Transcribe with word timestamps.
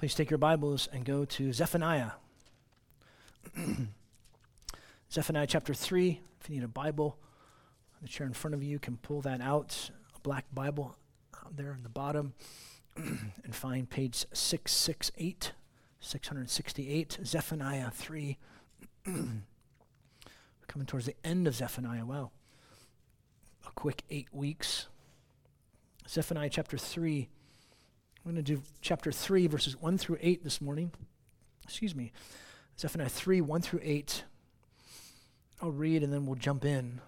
Please 0.00 0.14
take 0.14 0.30
your 0.30 0.38
Bibles 0.38 0.88
and 0.94 1.04
go 1.04 1.26
to 1.26 1.52
Zephaniah. 1.52 2.12
Zephaniah 5.12 5.46
chapter 5.46 5.74
3. 5.74 6.18
If 6.40 6.48
you 6.48 6.56
need 6.56 6.64
a 6.64 6.68
Bible, 6.68 7.18
the 8.00 8.08
chair 8.08 8.26
in 8.26 8.32
front 8.32 8.54
of 8.54 8.62
you 8.62 8.78
can 8.78 8.96
pull 8.96 9.20
that 9.20 9.42
out, 9.42 9.90
a 10.16 10.20
black 10.20 10.46
Bible 10.54 10.96
there 11.54 11.74
in 11.74 11.82
the 11.82 11.90
bottom, 11.90 12.32
and 12.96 13.54
find 13.54 13.90
page 13.90 14.24
668, 14.32 15.52
668, 16.00 17.18
Zephaniah 17.22 17.90
3. 17.90 18.38
Coming 19.04 20.86
towards 20.86 21.04
the 21.04 21.16
end 21.22 21.46
of 21.46 21.54
Zephaniah. 21.54 22.06
Wow. 22.06 22.30
A 23.68 23.70
quick 23.72 24.04
eight 24.08 24.28
weeks. 24.32 24.86
Zephaniah 26.08 26.48
chapter 26.48 26.78
3. 26.78 27.28
I'm 28.24 28.32
going 28.32 28.44
to 28.44 28.54
do 28.54 28.62
chapter 28.82 29.10
3, 29.10 29.46
verses 29.46 29.80
1 29.80 29.96
through 29.96 30.18
8 30.20 30.44
this 30.44 30.60
morning. 30.60 30.92
Excuse 31.64 31.94
me. 31.94 32.12
Zephaniah 32.78 33.08
3, 33.08 33.40
1 33.40 33.62
through 33.62 33.80
8. 33.82 34.24
I'll 35.62 35.70
read 35.70 36.02
and 36.02 36.12
then 36.12 36.26
we'll 36.26 36.34
jump 36.34 36.64
in. 36.64 37.00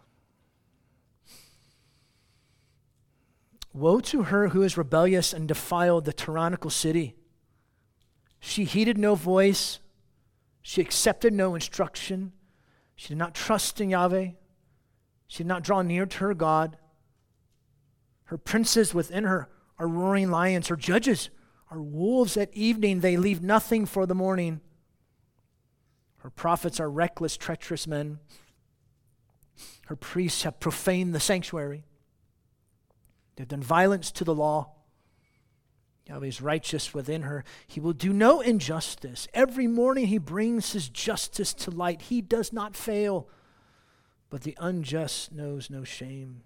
Woe 3.75 4.01
to 4.01 4.25
her 4.25 4.49
who 4.49 4.63
is 4.63 4.77
rebellious 4.77 5.33
and 5.33 5.49
defiled 5.49 6.05
the 6.05 6.13
tyrannical 6.13 6.71
city. 6.71 7.15
She 8.41 8.65
heeded 8.65 8.99
no 8.99 9.15
voice, 9.15 9.79
she 10.61 10.81
accepted 10.81 11.33
no 11.33 11.55
instruction, 11.55 12.33
she 12.97 13.09
did 13.09 13.19
not 13.19 13.35
trust 13.35 13.81
in 13.81 13.91
Yahweh, 13.91 14.31
she 15.27 15.39
did 15.39 15.47
not 15.47 15.63
draw 15.63 15.81
near 15.83 16.07
to 16.07 16.19
her 16.19 16.35
God. 16.35 16.77
Her 18.25 18.37
princes 18.37 18.93
within 18.93 19.25
her 19.25 19.49
are 19.79 19.89
roaring 19.89 20.31
lions. 20.31 20.69
Her 20.69 20.77
judges 20.77 21.31
are 21.71 21.81
wolves 21.81 22.37
at 22.37 22.53
evening. 22.55 23.01
They 23.01 23.17
leave 23.17 23.43
nothing 23.43 23.87
for 23.87 24.07
the 24.07 24.15
morning. 24.15 24.61
Her 26.19 26.31
prophets 26.31 26.79
are 26.79 26.91
reckless, 26.91 27.37
treacherous 27.37 27.87
men. 27.87 28.21
Her 29.87 29.97
priests 29.97 30.43
have 30.45 30.61
profaned 30.61 31.15
the 31.15 31.21
sanctuary. 31.21 31.85
They've 33.37 33.49
done 33.49 33.63
violence 33.63 34.13
to 34.13 34.25
the 34.25 34.35
law. 34.35 34.73
Yahweh 36.07 36.27
is 36.27 36.41
righteous 36.41 36.93
within 36.93 37.23
her. 37.23 37.45
He 37.67 37.81
will 37.81 37.93
do 37.93 38.13
no 38.13 38.41
injustice. 38.41 39.29
Every 39.33 39.67
morning 39.67 40.07
he 40.07 40.19
brings 40.19 40.73
his 40.73 40.89
justice 40.89 41.55
to 41.55 41.71
light. 41.71 42.03
He 42.03 42.21
does 42.21 42.53
not 42.53 42.77
fail, 42.77 43.29
but 44.31 44.43
the 44.43 44.57
unjust 44.61 45.33
knows 45.33 45.71
no 45.71 45.85
shame. 45.85 46.43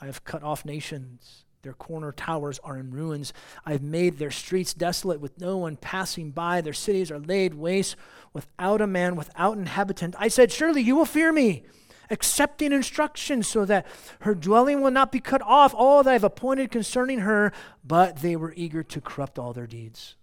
I 0.00 0.06
have 0.06 0.24
cut 0.24 0.42
off 0.42 0.64
nations. 0.64 1.44
Their 1.62 1.72
corner 1.72 2.12
towers 2.12 2.60
are 2.62 2.76
in 2.78 2.90
ruins. 2.90 3.32
I've 3.66 3.82
made 3.82 4.18
their 4.18 4.30
streets 4.30 4.74
desolate 4.74 5.20
with 5.20 5.40
no 5.40 5.56
one 5.56 5.76
passing 5.76 6.30
by. 6.30 6.60
Their 6.60 6.72
cities 6.72 7.10
are 7.10 7.18
laid 7.18 7.54
waste 7.54 7.96
without 8.32 8.80
a 8.80 8.86
man, 8.86 9.16
without 9.16 9.58
inhabitant. 9.58 10.14
I 10.18 10.28
said, 10.28 10.52
Surely 10.52 10.82
you 10.82 10.94
will 10.94 11.04
fear 11.04 11.32
me, 11.32 11.64
accepting 12.10 12.72
instruction 12.72 13.42
so 13.42 13.64
that 13.64 13.86
her 14.20 14.34
dwelling 14.34 14.82
will 14.82 14.92
not 14.92 15.10
be 15.10 15.20
cut 15.20 15.42
off, 15.42 15.74
all 15.74 16.02
that 16.04 16.14
I've 16.14 16.24
appointed 16.24 16.70
concerning 16.70 17.20
her. 17.20 17.52
But 17.84 18.18
they 18.18 18.36
were 18.36 18.54
eager 18.56 18.84
to 18.84 19.00
corrupt 19.00 19.38
all 19.38 19.52
their 19.52 19.66
deeds. 19.66 20.14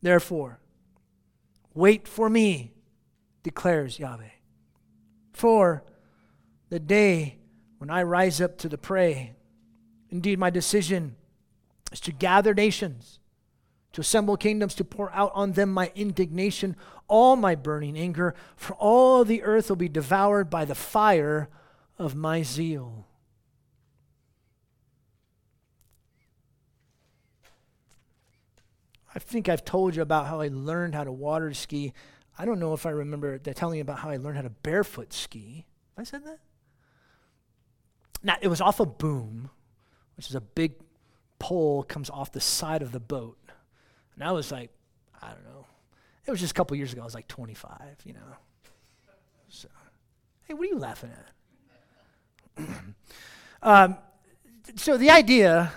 Therefore, 0.00 0.58
wait 1.74 2.08
for 2.08 2.30
me, 2.30 2.72
declares 3.42 3.98
Yahweh. 3.98 4.30
For 5.32 5.84
the 6.70 6.80
day 6.80 7.36
when 7.76 7.90
I 7.90 8.02
rise 8.02 8.40
up 8.40 8.56
to 8.58 8.68
the 8.68 8.78
prey, 8.78 9.34
indeed, 10.10 10.38
my 10.38 10.50
decision 10.50 11.16
is 11.92 12.00
to 12.00 12.12
gather 12.12 12.54
nations, 12.54 13.18
to 13.92 14.00
assemble 14.00 14.36
kingdoms, 14.36 14.74
to 14.76 14.84
pour 14.84 15.12
out 15.12 15.32
on 15.34 15.52
them 15.52 15.72
my 15.72 15.90
indignation, 15.94 16.76
all 17.08 17.36
my 17.36 17.54
burning 17.54 17.98
anger, 17.98 18.34
for 18.56 18.74
all 18.74 19.24
the 19.24 19.42
earth 19.42 19.68
will 19.68 19.76
be 19.76 19.88
devoured 19.88 20.50
by 20.50 20.64
the 20.64 20.74
fire 20.74 21.48
of 21.98 22.14
my 22.14 22.42
zeal. 22.42 23.06
I 29.12 29.18
think 29.18 29.48
I've 29.48 29.64
told 29.64 29.96
you 29.96 30.02
about 30.02 30.26
how 30.26 30.40
I 30.40 30.48
learned 30.48 30.94
how 30.94 31.02
to 31.02 31.10
water 31.10 31.52
ski. 31.52 31.92
I 32.38 32.44
don't 32.44 32.60
know 32.60 32.74
if 32.74 32.86
I 32.86 32.90
remember 32.90 33.38
telling 33.38 33.78
you 33.78 33.82
about 33.82 33.98
how 33.98 34.10
I 34.10 34.16
learned 34.16 34.36
how 34.36 34.42
to 34.42 34.50
barefoot 34.50 35.12
ski. 35.12 35.66
Have 35.96 36.02
I 36.02 36.04
said 36.04 36.24
that? 36.24 36.38
Now, 38.22 38.36
it 38.40 38.48
was 38.48 38.60
off 38.60 38.78
a 38.78 38.86
boom, 38.86 39.50
which 40.20 40.28
is 40.28 40.34
a 40.34 40.40
big 40.42 40.74
pole 41.38 41.82
comes 41.82 42.10
off 42.10 42.30
the 42.30 42.42
side 42.42 42.82
of 42.82 42.92
the 42.92 43.00
boat. 43.00 43.38
And 44.14 44.22
I 44.22 44.32
was 44.32 44.52
like, 44.52 44.70
I 45.22 45.28
don't 45.28 45.44
know. 45.44 45.64
It 46.26 46.30
was 46.30 46.40
just 46.40 46.50
a 46.50 46.54
couple 46.54 46.76
years 46.76 46.92
ago. 46.92 47.00
I 47.00 47.06
was 47.06 47.14
like 47.14 47.26
25, 47.26 47.80
you 48.04 48.12
know. 48.12 48.36
So, 49.48 49.68
hey, 50.44 50.52
what 50.52 50.64
are 50.64 50.66
you 50.66 50.78
laughing 50.78 51.10
at? 52.58 52.68
um, 53.62 53.96
so 54.76 54.98
the 54.98 55.08
idea 55.08 55.72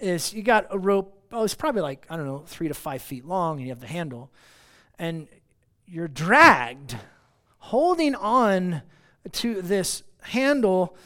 is 0.00 0.34
you 0.34 0.42
got 0.42 0.66
a 0.70 0.78
rope, 0.78 1.16
oh, 1.30 1.44
it's 1.44 1.54
probably 1.54 1.82
like, 1.82 2.04
I 2.10 2.16
don't 2.16 2.26
know, 2.26 2.42
three 2.48 2.66
to 2.66 2.74
five 2.74 3.00
feet 3.00 3.24
long, 3.24 3.58
and 3.58 3.62
you 3.62 3.68
have 3.68 3.78
the 3.78 3.86
handle. 3.86 4.32
And 4.98 5.28
you're 5.86 6.08
dragged, 6.08 6.96
holding 7.58 8.16
on 8.16 8.82
to 9.34 9.62
this 9.62 10.02
handle 10.22 10.96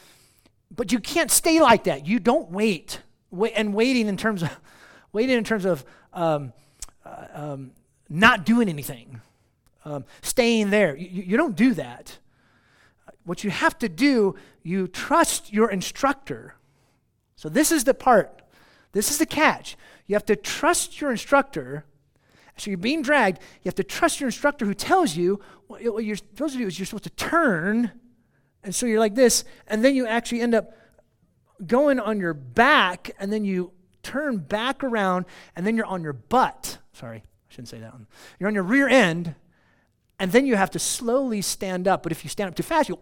but 0.75 0.91
you 0.91 0.99
can't 0.99 1.31
stay 1.31 1.59
like 1.61 1.85
that. 1.85 2.07
You 2.07 2.19
don't 2.19 2.51
wait. 2.51 3.01
wait 3.31 3.53
and 3.55 3.73
waiting 3.73 4.07
in 4.07 4.17
terms 4.17 4.43
of 4.43 4.49
waiting 5.13 5.37
in 5.37 5.43
terms 5.43 5.65
of 5.65 5.85
um, 6.13 6.53
uh, 7.05 7.25
um, 7.33 7.71
not 8.09 8.45
doing 8.45 8.69
anything, 8.69 9.21
um, 9.85 10.05
staying 10.21 10.69
there. 10.69 10.95
You, 10.95 11.23
you 11.23 11.37
don't 11.37 11.55
do 11.55 11.73
that. 11.75 12.17
What 13.25 13.43
you 13.43 13.51
have 13.51 13.77
to 13.79 13.89
do, 13.89 14.35
you 14.63 14.87
trust 14.87 15.53
your 15.53 15.69
instructor. 15.71 16.55
So 17.35 17.49
this 17.49 17.71
is 17.71 17.83
the 17.83 17.93
part. 17.93 18.41
This 18.91 19.11
is 19.11 19.17
the 19.17 19.25
catch. 19.25 19.77
You 20.07 20.15
have 20.15 20.25
to 20.25 20.35
trust 20.35 20.99
your 20.99 21.11
instructor. 21.11 21.85
So 22.57 22.69
you're 22.69 22.77
being 22.77 23.01
dragged. 23.01 23.39
You 23.61 23.69
have 23.69 23.75
to 23.75 23.83
trust 23.83 24.19
your 24.19 24.27
instructor 24.27 24.65
who 24.65 24.73
tells 24.73 25.15
you 25.15 25.39
what 25.67 26.03
you're 26.03 26.15
supposed 26.15 26.53
to 26.53 26.59
do 26.59 26.67
is 26.67 26.77
you're 26.77 26.85
supposed 26.85 27.05
to 27.05 27.09
turn 27.11 27.91
and 28.63 28.73
so 28.73 28.85
you're 28.85 28.99
like 28.99 29.15
this, 29.15 29.43
and 29.67 29.83
then 29.83 29.95
you 29.95 30.07
actually 30.07 30.41
end 30.41 30.55
up 30.55 30.73
going 31.65 31.99
on 31.99 32.19
your 32.19 32.33
back, 32.33 33.11
and 33.19 33.31
then 33.31 33.45
you 33.45 33.71
turn 34.01 34.37
back 34.37 34.83
around, 34.83 35.25
and 35.55 35.65
then 35.65 35.75
you're 35.75 35.85
on 35.85 36.03
your 36.03 36.13
butt. 36.13 36.77
Sorry, 36.93 37.17
I 37.17 37.53
shouldn't 37.53 37.69
say 37.69 37.79
that 37.79 37.93
one. 37.93 38.07
You're 38.39 38.47
on 38.47 38.53
your 38.53 38.63
rear 38.63 38.87
end, 38.87 39.35
and 40.19 40.31
then 40.31 40.45
you 40.45 40.55
have 40.55 40.71
to 40.71 40.79
slowly 40.79 41.41
stand 41.41 41.87
up. 41.87 42.03
But 42.03 42.11
if 42.11 42.23
you 42.23 42.29
stand 42.29 42.49
up 42.49 42.55
too 42.55 42.63
fast, 42.63 42.89
you'll 42.89 43.01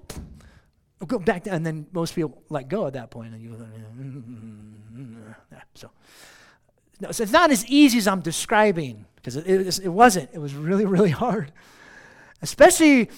go 1.08 1.20
back 1.20 1.44
down, 1.44 1.56
and 1.56 1.66
then 1.66 1.88
most 1.92 2.16
people 2.16 2.42
let 2.50 2.68
go 2.68 2.88
at 2.88 2.94
that 2.94 3.12
point, 3.12 3.34
and 3.34 3.42
you. 3.42 3.52
So, 5.74 5.90
no, 7.00 7.12
so 7.12 7.24
it's 7.24 7.32
not 7.32 7.50
as 7.50 7.66
easy 7.68 7.98
as 7.98 8.08
I'm 8.08 8.20
describing 8.20 9.06
because 9.16 9.38
it, 9.38 9.48
it, 9.48 9.80
it 9.80 9.90
wasn't. 9.90 10.30
It 10.34 10.40
was 10.40 10.54
really, 10.54 10.86
really 10.86 11.10
hard, 11.12 11.52
especially 12.42 13.10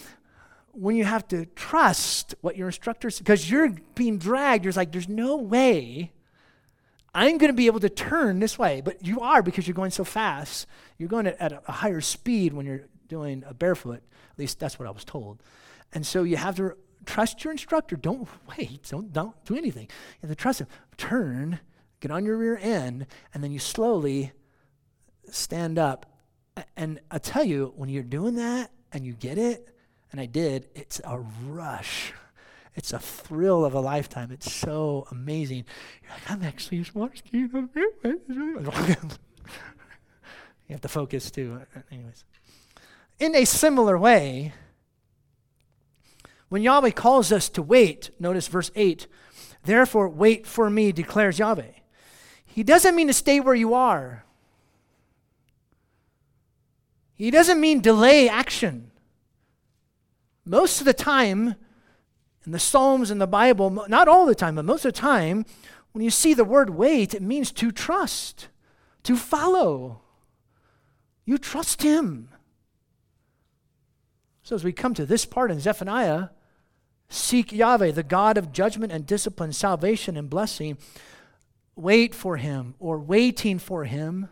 when 0.73 0.95
you 0.95 1.05
have 1.05 1.27
to 1.29 1.45
trust 1.45 2.35
what 2.41 2.57
your 2.57 2.67
instructors, 2.67 3.19
because 3.19 3.49
you're 3.49 3.69
being 3.95 4.17
dragged, 4.17 4.65
you're 4.65 4.73
like, 4.73 4.91
there's 4.91 5.09
no 5.09 5.37
way 5.37 6.11
I'm 7.15 7.37
going 7.37 7.49
to 7.49 7.55
be 7.55 7.67
able 7.67 7.79
to 7.81 7.89
turn 7.89 8.39
this 8.39 8.57
way. 8.57 8.81
But 8.81 9.05
you 9.05 9.19
are 9.21 9.43
because 9.43 9.67
you're 9.67 9.75
going 9.75 9.91
so 9.91 10.03
fast. 10.03 10.65
You're 10.97 11.09
going 11.09 11.27
at 11.27 11.51
a, 11.51 11.61
a 11.67 11.71
higher 11.71 12.01
speed 12.01 12.53
when 12.53 12.65
you're 12.65 12.85
doing 13.07 13.43
a 13.47 13.53
barefoot. 13.53 14.01
At 14.31 14.39
least 14.39 14.59
that's 14.59 14.79
what 14.79 14.87
I 14.87 14.91
was 14.91 15.05
told. 15.05 15.43
And 15.93 16.05
so 16.05 16.23
you 16.23 16.37
have 16.37 16.55
to 16.55 16.75
trust 17.05 17.43
your 17.43 17.51
instructor. 17.51 17.95
Don't 17.95 18.27
wait. 18.57 18.89
Don't, 18.89 19.13
don't 19.13 19.35
do 19.45 19.55
anything. 19.55 19.83
You 19.83 20.27
have 20.27 20.31
to 20.31 20.35
trust 20.35 20.61
him. 20.61 20.67
Turn, 20.97 21.59
get 21.99 22.11
on 22.11 22.25
your 22.25 22.37
rear 22.37 22.57
end, 22.57 23.05
and 23.33 23.43
then 23.43 23.51
you 23.51 23.59
slowly 23.59 24.31
stand 25.29 25.77
up. 25.77 26.07
And 26.75 26.99
I 27.11 27.19
tell 27.19 27.43
you, 27.43 27.73
when 27.75 27.89
you're 27.89 28.03
doing 28.03 28.35
that 28.35 28.71
and 28.91 29.05
you 29.05 29.13
get 29.13 29.37
it, 29.37 29.72
and 30.13 30.21
I 30.21 30.27
did, 30.27 30.69
it's 30.75 31.01
a 31.03 31.19
rush. 31.19 32.13
It's 32.75 32.93
a 32.93 32.99
thrill 32.99 33.65
of 33.65 33.73
a 33.73 33.79
lifetime. 33.79 34.31
It's 34.31 34.51
so 34.51 35.07
amazing. 35.09 35.65
You're 36.03 36.11
like, 36.11 36.31
I'm 36.31 36.43
actually 36.43 36.83
smart 36.83 37.17
skiing. 37.17 37.49
you 38.03 38.19
have 40.69 40.81
to 40.81 40.87
focus 40.87 41.31
too. 41.31 41.61
Anyways. 41.91 42.25
In 43.19 43.35
a 43.35 43.43
similar 43.45 43.97
way, 43.97 44.53
when 46.49 46.61
Yahweh 46.61 46.91
calls 46.91 47.31
us 47.31 47.49
to 47.49 47.63
wait, 47.63 48.11
notice 48.19 48.47
verse 48.47 48.69
8, 48.75 49.07
therefore 49.63 50.07
wait 50.09 50.45
for 50.45 50.69
me, 50.69 50.91
declares 50.91 51.39
Yahweh. 51.39 51.71
He 52.45 52.61
doesn't 52.61 52.95
mean 52.95 53.07
to 53.07 53.13
stay 53.13 53.39
where 53.39 53.55
you 53.55 53.73
are. 53.73 54.25
He 57.15 57.31
doesn't 57.31 57.59
mean 57.59 57.81
delay 57.81 58.29
action. 58.29 58.91
Most 60.45 60.79
of 60.79 60.85
the 60.85 60.93
time, 60.93 61.55
in 62.45 62.51
the 62.51 62.59
Psalms 62.59 63.09
and 63.09 63.21
the 63.21 63.27
Bible, 63.27 63.69
not 63.87 64.07
all 64.07 64.25
the 64.25 64.35
time, 64.35 64.55
but 64.55 64.65
most 64.65 64.85
of 64.85 64.93
the 64.93 64.99
time, 64.99 65.45
when 65.93 66.03
you 66.03 66.09
see 66.09 66.33
the 66.33 66.43
word 66.43 66.71
wait, 66.71 67.13
it 67.13 67.21
means 67.21 67.51
to 67.53 67.71
trust, 67.71 68.49
to 69.03 69.15
follow, 69.15 70.01
You 71.25 71.37
trust 71.37 71.83
him. 71.83 72.29
So, 74.41 74.55
as 74.55 74.63
we 74.65 74.73
come 74.73 74.93
to 74.95 75.05
this 75.05 75.23
part 75.23 75.51
in 75.51 75.61
Zephaniah, 75.61 76.29
seek 77.07 77.53
Yahweh, 77.53 77.91
the 77.91 78.03
God 78.03 78.37
of 78.37 78.51
judgment 78.51 78.91
and 78.91 79.05
discipline, 79.05 79.53
salvation 79.53 80.17
and 80.17 80.29
blessing. 80.29 80.77
Wait 81.77 82.13
for 82.13 82.35
him 82.35 82.75
or 82.77 82.99
waiting 82.99 83.57
for 83.57 83.85
him. 83.85 84.27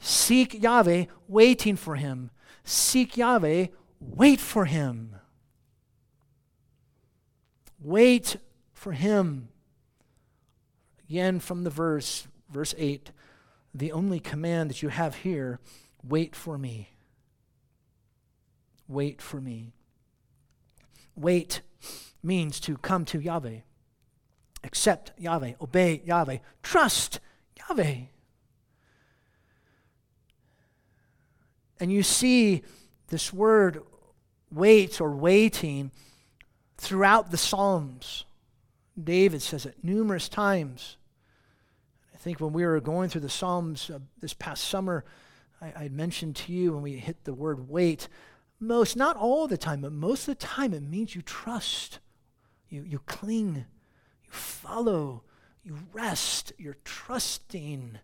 Seek 0.00 0.60
Yahweh, 0.60 1.04
waiting 1.28 1.76
for 1.76 1.94
him. 1.94 2.30
Seek 2.64 3.16
Yahweh, 3.16 3.68
wait 4.00 4.40
for 4.40 4.64
him. 4.64 5.17
Wait 7.80 8.36
for 8.72 8.92
him. 8.92 9.48
Again, 11.08 11.40
from 11.40 11.64
the 11.64 11.70
verse, 11.70 12.26
verse 12.50 12.74
8, 12.76 13.12
the 13.74 13.92
only 13.92 14.20
command 14.20 14.70
that 14.70 14.82
you 14.82 14.88
have 14.88 15.16
here 15.16 15.60
wait 16.02 16.34
for 16.34 16.58
me. 16.58 16.88
Wait 18.88 19.20
for 19.22 19.40
me. 19.40 19.72
Wait 21.14 21.60
means 22.22 22.60
to 22.60 22.76
come 22.78 23.04
to 23.04 23.20
Yahweh, 23.20 23.58
accept 24.64 25.12
Yahweh, 25.18 25.54
obey 25.60 26.02
Yahweh, 26.04 26.38
trust 26.62 27.20
Yahweh. 27.56 27.96
And 31.80 31.92
you 31.92 32.02
see 32.02 32.62
this 33.08 33.32
word 33.32 33.82
wait 34.50 35.00
or 35.00 35.12
waiting 35.12 35.92
throughout 36.78 37.30
the 37.30 37.36
Psalms. 37.36 38.24
David 39.02 39.42
says 39.42 39.66
it 39.66 39.76
numerous 39.82 40.28
times. 40.28 40.96
I 42.14 42.16
think 42.16 42.40
when 42.40 42.52
we 42.52 42.64
were 42.64 42.80
going 42.80 43.10
through 43.10 43.20
the 43.20 43.28
Psalms 43.28 43.90
uh, 43.90 43.98
this 44.20 44.34
past 44.34 44.64
summer, 44.64 45.04
I, 45.60 45.84
I 45.84 45.88
mentioned 45.88 46.36
to 46.36 46.52
you 46.52 46.72
when 46.72 46.82
we 46.82 46.96
hit 46.96 47.24
the 47.24 47.34
word 47.34 47.68
wait, 47.68 48.08
most, 48.60 48.96
not 48.96 49.16
all 49.16 49.46
the 49.46 49.58
time, 49.58 49.82
but 49.82 49.92
most 49.92 50.26
of 50.26 50.38
the 50.38 50.46
time, 50.46 50.74
it 50.74 50.82
means 50.82 51.14
you 51.14 51.22
trust, 51.22 52.00
you, 52.68 52.82
you 52.82 52.98
cling, 53.06 53.66
you 54.24 54.30
follow, 54.30 55.22
you 55.62 55.78
rest, 55.92 56.52
you're 56.58 56.78
trusting 56.84 57.98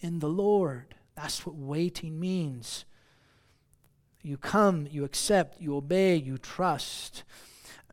in 0.00 0.18
the 0.18 0.28
Lord. 0.28 0.94
That's 1.14 1.46
what 1.46 1.56
waiting 1.56 2.20
means. 2.20 2.84
You 4.22 4.36
come, 4.36 4.86
you 4.90 5.04
accept, 5.04 5.60
you 5.60 5.76
obey, 5.76 6.16
you 6.16 6.36
trust. 6.36 7.24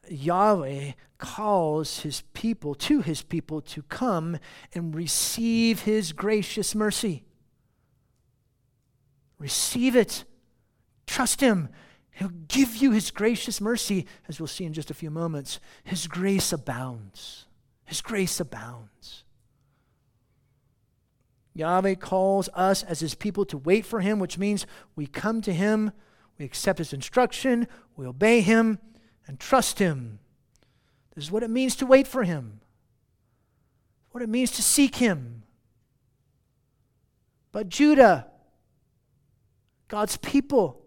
Yahweh 0.09 0.91
calls 1.17 1.99
his 1.99 2.21
people, 2.33 2.73
to 2.75 3.01
his 3.01 3.21
people, 3.21 3.61
to 3.61 3.83
come 3.83 4.37
and 4.73 4.95
receive 4.95 5.81
his 5.81 6.11
gracious 6.11 6.73
mercy. 6.73 7.23
Receive 9.37 9.95
it. 9.95 10.23
Trust 11.07 11.41
him. 11.41 11.69
He'll 12.11 12.29
give 12.47 12.75
you 12.75 12.91
his 12.91 13.11
gracious 13.11 13.61
mercy, 13.61 14.05
as 14.27 14.39
we'll 14.39 14.47
see 14.47 14.65
in 14.65 14.73
just 14.73 14.91
a 14.91 14.95
few 14.95 15.09
moments. 15.09 15.59
His 15.83 16.07
grace 16.07 16.51
abounds. 16.51 17.45
His 17.85 18.01
grace 18.01 18.39
abounds. 18.39 19.23
Yahweh 21.53 21.95
calls 21.95 22.49
us 22.53 22.83
as 22.83 22.99
his 22.99 23.15
people 23.15 23.45
to 23.45 23.57
wait 23.57 23.85
for 23.85 23.99
him, 23.99 24.19
which 24.19 24.37
means 24.37 24.65
we 24.95 25.05
come 25.05 25.41
to 25.41 25.53
him, 25.53 25.91
we 26.37 26.45
accept 26.45 26.79
his 26.79 26.93
instruction, 26.93 27.67
we 27.95 28.05
obey 28.05 28.41
him, 28.41 28.79
and 29.31 29.39
trust 29.39 29.79
him. 29.79 30.19
This 31.15 31.23
is 31.23 31.31
what 31.31 31.41
it 31.41 31.49
means 31.49 31.77
to 31.77 31.85
wait 31.85 32.05
for 32.05 32.23
him, 32.23 32.59
what 34.11 34.21
it 34.21 34.27
means 34.27 34.51
to 34.51 34.61
seek 34.61 34.97
him. 34.97 35.43
But 37.53 37.69
Judah, 37.69 38.27
God's 39.87 40.17
people, 40.17 40.81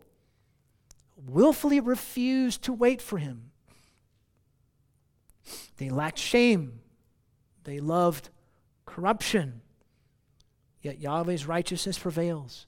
willfully 1.17 1.81
refused 1.81 2.61
to 2.64 2.75
wait 2.75 3.00
for 3.00 3.17
him. 3.17 3.50
They 5.79 5.88
lacked 5.88 6.19
shame. 6.19 6.81
They 7.64 7.81
loved 7.81 8.29
corruption. 8.85 9.62
Yet 10.82 11.00
Yahweh's 11.00 11.47
righteousness 11.47 11.99
prevails, 11.99 12.67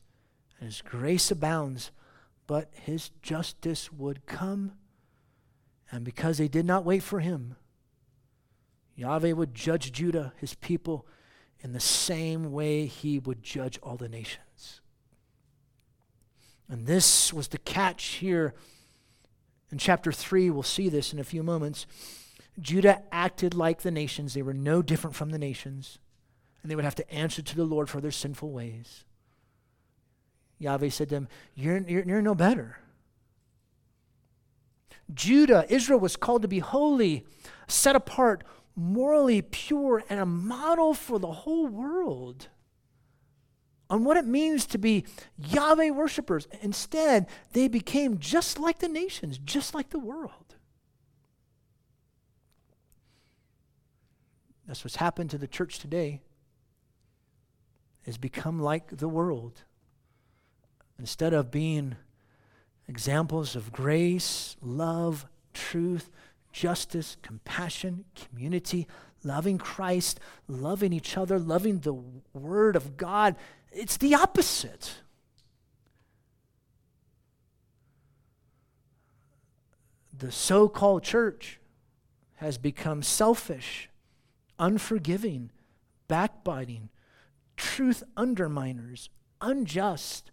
and 0.58 0.68
his 0.68 0.80
grace 0.80 1.30
abounds, 1.30 1.90
but 2.46 2.70
his 2.72 3.10
justice 3.20 3.92
would 3.92 4.24
come. 4.24 4.72
And 5.90 6.04
because 6.04 6.38
they 6.38 6.48
did 6.48 6.66
not 6.66 6.84
wait 6.84 7.02
for 7.02 7.20
him, 7.20 7.56
Yahweh 8.96 9.32
would 9.32 9.54
judge 9.54 9.92
Judah, 9.92 10.32
his 10.38 10.54
people, 10.54 11.06
in 11.60 11.72
the 11.72 11.80
same 11.80 12.52
way 12.52 12.86
he 12.86 13.18
would 13.18 13.42
judge 13.42 13.78
all 13.82 13.96
the 13.96 14.08
nations. 14.08 14.80
And 16.68 16.86
this 16.86 17.32
was 17.32 17.48
the 17.48 17.58
catch 17.58 18.04
here 18.04 18.54
in 19.70 19.78
chapter 19.78 20.12
3. 20.12 20.50
We'll 20.50 20.62
see 20.62 20.88
this 20.88 21.12
in 21.12 21.18
a 21.18 21.24
few 21.24 21.42
moments. 21.42 21.86
Judah 22.58 23.02
acted 23.12 23.54
like 23.54 23.82
the 23.82 23.90
nations, 23.90 24.32
they 24.32 24.42
were 24.42 24.54
no 24.54 24.80
different 24.80 25.14
from 25.14 25.30
the 25.30 25.38
nations, 25.38 25.98
and 26.62 26.70
they 26.70 26.74
would 26.74 26.86
have 26.86 26.94
to 26.94 27.10
answer 27.10 27.42
to 27.42 27.54
the 27.56 27.64
Lord 27.64 27.90
for 27.90 28.00
their 28.00 28.10
sinful 28.10 28.50
ways. 28.50 29.04
Yahweh 30.58 30.88
said 30.88 31.10
to 31.10 31.14
them, 31.16 31.28
You're, 31.54 31.78
you're, 31.78 32.04
you're 32.04 32.22
no 32.22 32.34
better. 32.34 32.78
Judah, 35.12 35.64
Israel, 35.68 36.00
was 36.00 36.16
called 36.16 36.42
to 36.42 36.48
be 36.48 36.58
holy, 36.58 37.24
set 37.68 37.96
apart, 37.96 38.44
morally 38.74 39.42
pure, 39.42 40.02
and 40.08 40.20
a 40.20 40.26
model 40.26 40.94
for 40.94 41.18
the 41.18 41.32
whole 41.32 41.66
world 41.66 42.48
on 43.88 44.04
what 44.04 44.16
it 44.16 44.26
means 44.26 44.66
to 44.66 44.78
be 44.78 45.04
Yahweh 45.38 45.90
worshipers. 45.90 46.48
Instead, 46.60 47.26
they 47.52 47.68
became 47.68 48.18
just 48.18 48.58
like 48.58 48.80
the 48.80 48.88
nations, 48.88 49.38
just 49.38 49.74
like 49.74 49.90
the 49.90 49.98
world. 49.98 50.56
That's 54.66 54.82
what's 54.84 54.96
happened 54.96 55.30
to 55.30 55.38
the 55.38 55.46
church 55.46 55.78
today. 55.78 56.22
Has 58.04 58.18
become 58.18 58.58
like 58.58 58.96
the 58.96 59.08
world. 59.08 59.62
Instead 60.98 61.32
of 61.32 61.50
being 61.50 61.96
examples 62.88 63.56
of 63.56 63.72
grace, 63.72 64.56
love, 64.62 65.26
truth, 65.52 66.10
justice, 66.52 67.16
compassion, 67.22 68.04
community, 68.14 68.86
loving 69.22 69.58
Christ, 69.58 70.20
loving 70.48 70.92
each 70.92 71.16
other, 71.16 71.38
loving 71.38 71.80
the 71.80 71.94
Word 72.32 72.76
of 72.76 72.96
God, 72.96 73.36
it's 73.72 73.96
the 73.96 74.14
opposite. 74.14 75.02
The 80.16 80.32
so 80.32 80.68
called 80.68 81.02
church 81.02 81.60
has 82.36 82.56
become 82.56 83.02
selfish, 83.02 83.90
unforgiving, 84.58 85.50
backbiting, 86.08 86.88
truth 87.56 88.02
underminers, 88.16 89.08
unjust, 89.40 90.30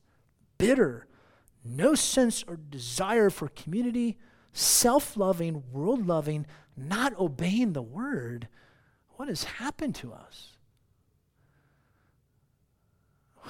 bitter, 0.58 1.08
no 1.64 1.96
sense 1.96 2.44
or 2.48 2.58
desire 2.58 3.30
for 3.30 3.48
community, 3.50 4.18
self 4.52 5.16
loving, 5.18 5.64
world 5.72 6.06
loving, 6.06 6.46
not 6.76 7.18
obeying 7.20 7.74
the 7.74 7.82
word. 7.82 8.48
What 9.16 9.28
has 9.28 9.44
happened 9.44 9.96
to 9.96 10.14
us? 10.14 10.50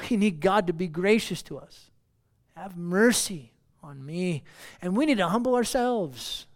We 0.10 0.18
need 0.18 0.40
God 0.40 0.68
to 0.68 0.74
be 0.74 0.88
gracious 0.88 1.42
to 1.44 1.58
us. 1.58 1.92
Have 2.56 2.78
mercy 2.78 3.54
on 3.82 4.06
me. 4.06 4.44
And 4.82 4.96
we 4.96 5.06
need 5.06 5.18
to 5.18 5.28
humble 5.28 5.56
ourselves. 5.56 6.48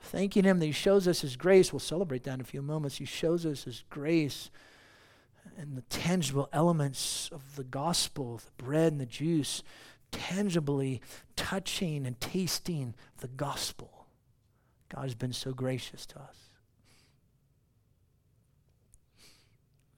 Thanking 0.00 0.44
Him 0.44 0.58
that 0.60 0.66
He 0.66 0.72
shows 0.72 1.08
us 1.08 1.20
His 1.20 1.36
grace. 1.36 1.72
We'll 1.72 1.80
celebrate 1.80 2.24
that 2.24 2.34
in 2.34 2.40
a 2.40 2.44
few 2.44 2.62
moments. 2.62 2.98
He 2.98 3.04
shows 3.04 3.44
us 3.44 3.64
His 3.64 3.84
grace 3.90 4.50
and 5.58 5.76
the 5.76 5.82
tangible 5.82 6.48
elements 6.52 7.28
of 7.32 7.56
the 7.56 7.64
gospel, 7.64 8.40
the 8.44 8.62
bread 8.62 8.92
and 8.92 9.00
the 9.00 9.06
juice, 9.06 9.62
tangibly 10.12 11.00
touching 11.36 12.06
and 12.06 12.20
tasting 12.20 12.94
the 13.18 13.28
gospel. 13.28 14.06
God 14.94 15.02
has 15.02 15.14
been 15.14 15.32
so 15.32 15.52
gracious 15.52 16.06
to 16.06 16.18
us. 16.20 16.36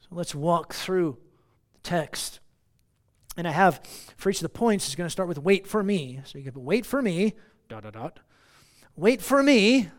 So 0.00 0.08
let's 0.10 0.34
walk 0.34 0.74
through 0.74 1.18
the 1.74 1.80
text. 1.80 2.40
And 3.36 3.46
I 3.46 3.52
have, 3.52 3.80
for 4.16 4.30
each 4.30 4.38
of 4.38 4.42
the 4.42 4.48
points, 4.48 4.88
is 4.88 4.94
going 4.94 5.06
to 5.06 5.10
start 5.10 5.28
with 5.28 5.38
wait 5.38 5.66
for 5.66 5.82
me. 5.82 6.20
So 6.24 6.38
you 6.38 6.50
can 6.50 6.64
wait 6.64 6.86
for 6.86 7.02
me, 7.02 7.34
dot, 7.68 7.84
dot, 7.84 7.92
dot. 7.92 8.20
Wait 8.96 9.22
for 9.22 9.42
me. 9.42 9.90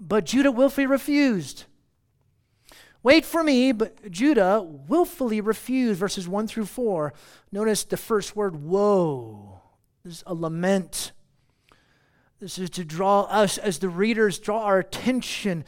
But 0.00 0.24
Judah 0.24 0.50
willfully 0.50 0.86
refused. 0.86 1.64
Wait 3.02 3.24
for 3.24 3.42
me, 3.42 3.72
but 3.72 4.10
Judah 4.10 4.62
willfully 4.62 5.40
refused. 5.40 5.98
Verses 5.98 6.28
1 6.28 6.46
through 6.48 6.66
4. 6.66 7.14
Notice 7.50 7.84
the 7.84 7.96
first 7.96 8.36
word, 8.36 8.62
woe. 8.62 9.60
This 10.04 10.16
is 10.18 10.24
a 10.26 10.34
lament. 10.34 11.12
This 12.40 12.58
is 12.58 12.70
to 12.70 12.84
draw 12.84 13.22
us, 13.22 13.58
as 13.58 13.78
the 13.78 13.88
readers, 13.88 14.38
draw 14.38 14.64
our 14.64 14.78
attention. 14.78 15.64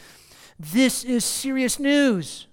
This 0.58 1.04
is 1.04 1.24
serious 1.24 1.78
news 1.78 2.46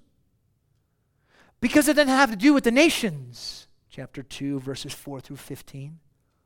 because 1.61 1.87
it 1.87 1.95
doesn't 1.95 2.09
have 2.09 2.31
to 2.31 2.35
do 2.35 2.53
with 2.53 2.63
the 2.63 2.71
nations. 2.71 3.67
chapter 3.89 4.23
2, 4.23 4.59
verses 4.59 4.93
4 4.93 5.19
through 5.19 5.37
15. 5.37 5.99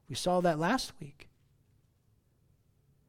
We 0.10 0.16
saw 0.16 0.42
that 0.42 0.60
last 0.60 0.94
week. 1.00 1.30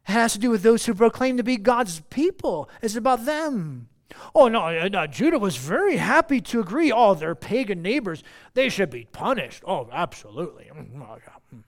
It 0.09 0.12
has 0.12 0.35
to 0.35 0.38
do 0.38 0.50
with 0.50 0.62
those 0.62 0.85
who 0.85 0.95
proclaim 0.95 1.37
to 1.38 1.43
be 1.43 1.57
God's 1.57 2.00
people. 2.11 2.69
It's 2.83 2.97
about 2.97 3.25
them. 3.25 3.88
Oh, 4.34 4.49
no, 4.49 4.62
uh, 4.62 4.88
no, 4.88 5.06
Judah 5.06 5.38
was 5.38 5.56
very 5.56 5.96
happy 5.96 6.40
to 6.40 6.61
agree. 6.61 6.92
Oh, 6.92 7.14
their 7.14 7.34
pagan 7.34 7.82
neighbors, 7.82 8.23
they 8.54 8.68
should 8.68 8.90
be 8.90 9.06
punished. 9.11 9.62
Oh, 9.66 9.88
absolutely. 9.92 10.70
Mm, 10.75 10.92
mm, 10.94 11.02
oh, 11.02 11.18
mm, 11.54 11.62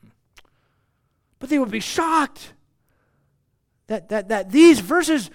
but 1.38 1.49
they 1.49 1.59
would 1.59 1.71
be 1.71 1.81
shocked 1.81 2.55
that, 3.87 4.09
that, 4.09 4.28
that 4.28 4.50
these 4.50 4.81
verses 4.81 5.31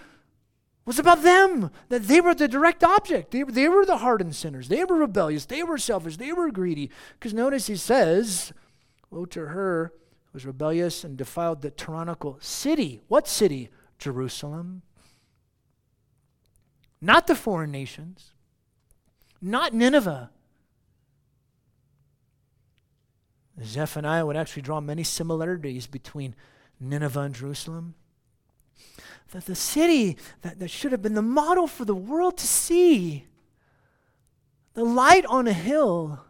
was 0.85 0.99
about 0.99 1.23
them, 1.23 1.69
that 1.89 2.07
they 2.07 2.21
were 2.21 2.33
the 2.33 2.47
direct 2.47 2.83
object. 2.83 3.31
They, 3.31 3.43
they 3.43 3.69
were 3.69 3.85
the 3.85 3.97
hardened 3.97 4.35
sinners. 4.35 4.67
They 4.67 4.83
were 4.83 4.97
rebellious. 4.97 5.45
They 5.45 5.63
were 5.63 5.77
selfish. 5.77 6.17
They 6.17 6.33
were 6.33 6.51
greedy. 6.51 6.89
Because 7.13 7.33
notice 7.33 7.67
he 7.67 7.75
says, 7.75 8.51
Woe 9.09 9.25
to 9.25 9.47
her 9.47 9.93
who 10.25 10.29
was 10.33 10.45
rebellious 10.45 11.03
and 11.03 11.17
defiled 11.17 11.61
the 11.61 11.71
tyrannical 11.71 12.37
city. 12.41 13.01
What 13.07 13.27
city? 13.27 13.69
Jerusalem. 13.99 14.81
Not 17.01 17.25
the 17.27 17.35
foreign 17.35 17.71
nations, 17.71 18.31
not 19.41 19.73
Nineveh. 19.73 20.29
Zephaniah 23.63 24.25
would 24.25 24.37
actually 24.37 24.61
draw 24.61 24.79
many 24.79 25.03
similarities 25.03 25.87
between 25.87 26.35
Nineveh 26.79 27.21
and 27.21 27.35
Jerusalem. 27.35 27.95
That 29.31 29.45
the 29.45 29.55
city 29.55 30.17
that, 30.41 30.59
that 30.59 30.69
should 30.69 30.91
have 30.91 31.01
been 31.01 31.13
the 31.13 31.21
model 31.21 31.67
for 31.67 31.85
the 31.85 31.95
world 31.95 32.37
to 32.37 32.47
see, 32.47 33.27
the 34.73 34.83
light 34.83 35.25
on 35.25 35.47
a 35.47 35.53
hill, 35.53 36.23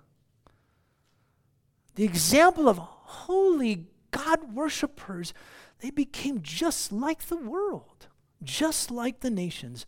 the 1.96 2.04
example 2.04 2.70
of 2.70 2.78
holy 2.78 3.88
God 4.12 4.54
worshippers, 4.54 5.34
they 5.80 5.90
became 5.90 6.42
just 6.42 6.92
like 6.92 7.24
the 7.24 7.38
world, 7.38 8.08
just 8.44 8.92
like 8.92 9.22
the 9.22 9.30
nations. 9.30 9.86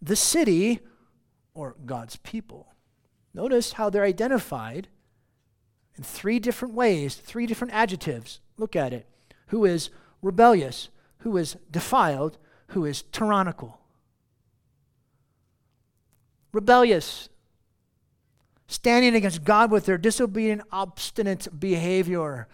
The 0.00 0.16
city, 0.16 0.80
or 1.54 1.76
God's 1.84 2.16
people. 2.16 2.68
Notice 3.34 3.72
how 3.72 3.90
they're 3.90 4.04
identified 4.04 4.88
in 5.96 6.04
three 6.04 6.38
different 6.38 6.74
ways, 6.74 7.14
three 7.14 7.46
different 7.46 7.74
adjectives. 7.74 8.40
Look 8.56 8.76
at 8.76 8.92
it. 8.92 9.06
Who 9.48 9.64
is 9.64 9.90
rebellious, 10.22 10.88
who 11.18 11.36
is 11.36 11.56
defiled, 11.70 12.38
who 12.68 12.84
is 12.84 13.02
tyrannical. 13.12 13.78
Rebellious, 16.52 17.28
standing 18.66 19.14
against 19.14 19.44
God 19.44 19.70
with 19.70 19.86
their 19.86 19.98
disobedient, 19.98 20.62
obstinate 20.72 21.48
behavior. 21.58 22.48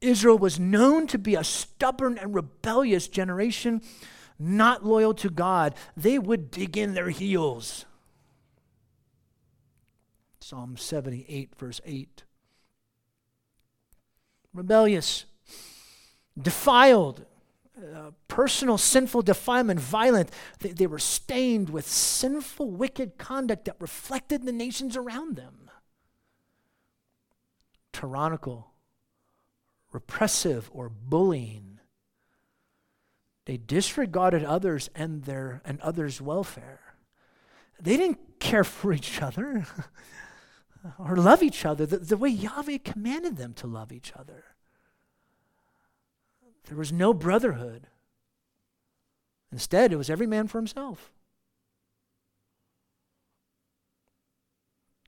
Israel 0.00 0.38
was 0.38 0.58
known 0.58 1.06
to 1.08 1.18
be 1.18 1.34
a 1.34 1.44
stubborn 1.44 2.18
and 2.18 2.34
rebellious 2.34 3.08
generation, 3.08 3.82
not 4.40 4.84
loyal 4.84 5.14
to 5.14 5.28
God. 5.28 5.74
They 5.96 6.18
would 6.18 6.50
dig 6.50 6.76
in 6.76 6.94
their 6.94 7.10
heels. 7.10 7.84
Psalm 10.40 10.76
78, 10.76 11.54
verse 11.56 11.80
8. 11.84 12.24
Rebellious, 14.52 15.26
defiled, 16.40 17.24
uh, 17.78 18.10
personal 18.26 18.76
sinful 18.76 19.22
defilement, 19.22 19.78
violent. 19.78 20.30
They, 20.58 20.70
they 20.70 20.86
were 20.86 20.98
stained 20.98 21.70
with 21.70 21.86
sinful, 21.86 22.70
wicked 22.70 23.16
conduct 23.16 23.66
that 23.66 23.76
reflected 23.78 24.44
the 24.44 24.52
nations 24.52 24.96
around 24.96 25.36
them. 25.36 25.70
Tyrannical, 27.92 28.72
repressive, 29.92 30.68
or 30.72 30.88
bullying. 30.88 31.69
They 33.46 33.56
disregarded 33.56 34.44
others 34.44 34.90
and 34.94 35.24
their 35.24 35.62
and 35.64 35.80
others' 35.80 36.20
welfare. 36.20 36.80
They 37.80 37.96
didn't 37.96 38.38
care 38.38 38.64
for 38.64 38.92
each 38.92 39.22
other 39.22 39.66
or 40.98 41.16
love 41.16 41.42
each 41.42 41.64
other 41.64 41.86
the, 41.86 41.98
the 41.98 42.16
way 42.16 42.30
Yahweh 42.30 42.78
commanded 42.84 43.36
them 43.36 43.54
to 43.54 43.66
love 43.66 43.92
each 43.92 44.12
other. 44.16 44.44
There 46.68 46.76
was 46.76 46.92
no 46.92 47.12
brotherhood. 47.12 47.88
Instead, 49.52 49.92
it 49.92 49.96
was 49.96 50.10
every 50.10 50.26
man 50.26 50.46
for 50.46 50.58
himself. 50.58 51.10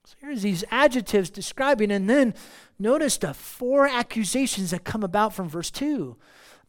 So 0.05 0.17
here's 0.21 0.43
these 0.43 0.65
adjectives 0.71 1.31
describing, 1.31 1.93
and 1.93 2.11
then 2.11 2.35
notice 2.79 3.17
the 3.17 3.33
four 3.33 3.87
accusations 3.87 4.73
that 4.73 4.83
come 4.83 5.05
about 5.05 5.33
from 5.33 5.49
verse 5.49 5.71
2 5.71 6.17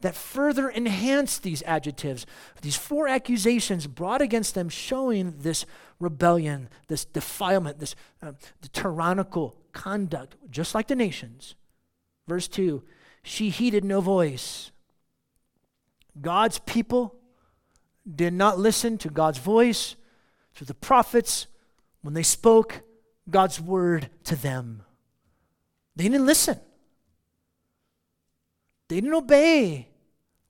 that 0.04 0.14
further 0.14 0.70
enhance 0.70 1.38
these 1.38 1.62
adjectives. 1.62 2.26
These 2.60 2.76
four 2.76 3.08
accusations 3.08 3.86
brought 3.86 4.20
against 4.20 4.54
them, 4.54 4.68
showing 4.68 5.36
this 5.38 5.64
rebellion, 5.98 6.68
this 6.88 7.06
defilement, 7.06 7.78
this 7.78 7.96
uh, 8.22 8.32
tyrannical 8.74 9.56
conduct, 9.72 10.36
just 10.50 10.74
like 10.74 10.88
the 10.88 10.94
nations. 10.94 11.54
Verse 12.28 12.48
2 12.48 12.82
She 13.22 13.48
heeded 13.48 13.82
no 13.82 14.02
voice. 14.02 14.72
God's 16.20 16.58
people 16.58 17.14
did 18.06 18.34
not 18.34 18.58
listen 18.58 18.98
to 18.98 19.08
God's 19.08 19.38
voice, 19.38 19.96
to 20.56 20.66
the 20.66 20.74
prophets 20.74 21.46
when 22.02 22.12
they 22.12 22.22
spoke 22.22 22.82
God's 23.30 23.58
word 23.58 24.10
to 24.24 24.36
them. 24.36 24.82
They 25.96 26.04
didn't 26.04 26.26
listen. 26.26 26.60
They 28.90 28.96
didn't 28.96 29.14
obey 29.14 29.88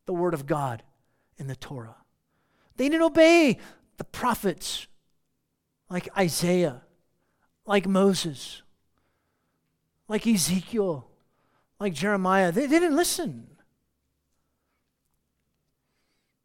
the 0.06 0.12
word 0.12 0.34
of 0.34 0.46
God 0.46 0.82
in 1.38 1.46
the 1.46 1.56
Torah. 1.56 1.96
They 2.76 2.88
didn't 2.88 3.02
obey 3.02 3.58
the 3.96 4.04
prophets 4.04 4.86
like 5.88 6.08
Isaiah, 6.16 6.82
like 7.66 7.86
Moses, 7.86 8.62
like 10.08 10.26
Ezekiel, 10.26 11.08
like 11.78 11.94
Jeremiah. 11.94 12.52
They, 12.52 12.66
didn't 12.66 12.96
listen. 12.96 13.46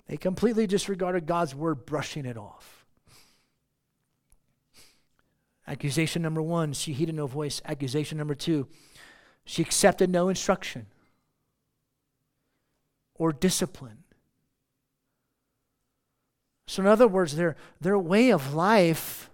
They 0.07 0.17
completely 0.17 0.67
disregarded 0.67 1.25
God's 1.25 1.55
word, 1.55 1.85
brushing 1.85 2.25
it 2.25 2.37
off. 2.37 2.85
Accusation 5.67 6.23
number 6.23 6.41
one, 6.41 6.73
she 6.73 6.93
heeded 6.93 7.15
no 7.15 7.27
voice. 7.27 7.61
Accusation 7.63 8.17
number 8.17 8.33
two, 8.33 8.67
she 9.45 9.61
accepted 9.61 10.09
no 10.09 10.27
instruction 10.29 10.87
or 13.19 13.31
discipline. 13.31 13.99
So, 16.65 16.81
in 16.81 16.87
other 16.87 17.07
words, 17.07 17.35
their, 17.35 17.55
their 17.79 17.97
way 17.99 18.31
of 18.31 18.53
life 18.53 19.29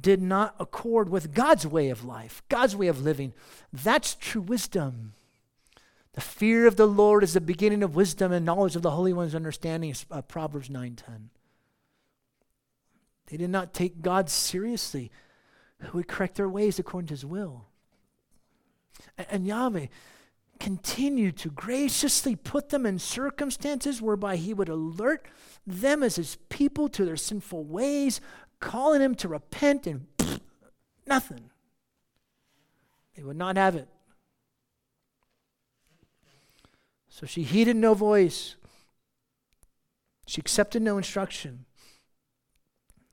did 0.00 0.20
not 0.20 0.54
accord 0.60 1.08
with 1.08 1.32
God's 1.32 1.66
way 1.66 1.88
of 1.88 2.04
life, 2.04 2.42
God's 2.48 2.76
way 2.76 2.88
of 2.88 3.00
living. 3.00 3.32
That's 3.72 4.14
true 4.14 4.42
wisdom. 4.42 5.14
The 6.12 6.20
fear 6.20 6.66
of 6.66 6.76
the 6.76 6.86
Lord 6.86 7.22
is 7.22 7.34
the 7.34 7.40
beginning 7.40 7.82
of 7.82 7.94
wisdom 7.94 8.32
and 8.32 8.44
knowledge 8.44 8.76
of 8.76 8.82
the 8.82 8.90
Holy 8.90 9.12
One's 9.12 9.34
understanding, 9.34 9.94
uh, 10.10 10.22
Proverbs 10.22 10.68
9.10. 10.68 11.28
They 13.28 13.36
did 13.36 13.50
not 13.50 13.72
take 13.72 14.02
God 14.02 14.28
seriously, 14.28 15.10
who 15.80 15.98
would 15.98 16.08
correct 16.08 16.34
their 16.34 16.48
ways 16.48 16.78
according 16.78 17.08
to 17.08 17.14
his 17.14 17.24
will. 17.24 17.66
And, 19.16 19.26
and 19.30 19.46
Yahweh 19.46 19.86
continued 20.58 21.36
to 21.38 21.50
graciously 21.50 22.36
put 22.36 22.70
them 22.70 22.86
in 22.86 22.98
circumstances 22.98 24.02
whereby 24.02 24.36
he 24.36 24.54
would 24.54 24.68
alert 24.68 25.26
them 25.66 26.02
as 26.02 26.16
his 26.16 26.36
people 26.48 26.88
to 26.88 27.04
their 27.04 27.16
sinful 27.16 27.64
ways, 27.64 28.20
calling 28.60 29.00
them 29.00 29.14
to 29.14 29.28
repent, 29.28 29.86
and 29.86 30.06
pfft, 30.16 30.40
nothing. 31.06 31.50
They 33.16 33.22
would 33.22 33.36
not 33.36 33.56
have 33.56 33.74
it. 33.74 33.88
So 37.08 37.26
she 37.26 37.42
heeded 37.42 37.76
no 37.76 37.94
voice. 37.94 38.54
She 40.26 40.40
accepted 40.40 40.82
no 40.82 40.98
instruction. 40.98 41.64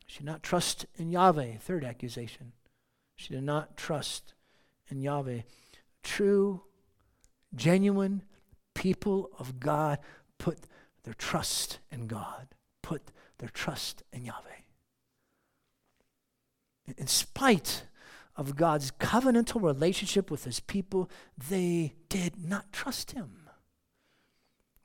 She 0.06 0.20
did 0.20 0.28
not 0.28 0.44
trust 0.44 0.86
in 0.96 1.10
Yahweh. 1.10 1.58
Third 1.58 1.84
accusation. 1.84 2.52
She 3.16 3.34
did 3.34 3.44
not 3.44 3.78
trust 3.78 4.34
in 4.90 5.02
Yahweh. 5.02 5.42
True, 6.04 6.62
genuine 7.56 8.24
people 8.74 9.32
of 9.40 9.60
God 9.60 10.00
put 10.38 10.60
their 11.04 11.14
trust 11.14 11.80
in 11.92 12.08
God, 12.08 12.48
put 12.82 13.12
their 13.38 13.50
trust 13.50 14.04
in 14.12 14.26
Yahweh. 14.26 14.42
In 16.98 17.08
spite 17.08 17.86
of 18.36 18.56
God's 18.56 18.92
covenantal 18.92 19.62
relationship 19.62 20.30
with 20.30 20.44
his 20.44 20.60
people, 20.60 21.10
they 21.50 21.94
did 22.10 22.44
not 22.44 22.72
trust 22.72 23.12
him. 23.12 23.50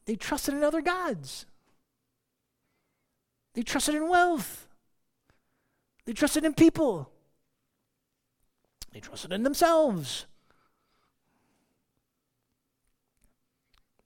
They 0.06 0.16
trusted 0.16 0.54
in 0.54 0.64
other 0.64 0.80
gods. 0.80 1.46
They 3.54 3.62
trusted 3.62 3.96
in 3.96 4.08
wealth. 4.08 4.68
They 6.04 6.12
trusted 6.12 6.44
in 6.44 6.54
people. 6.54 7.10
They 8.92 9.00
trusted 9.00 9.32
in 9.32 9.42
themselves. 9.42 10.26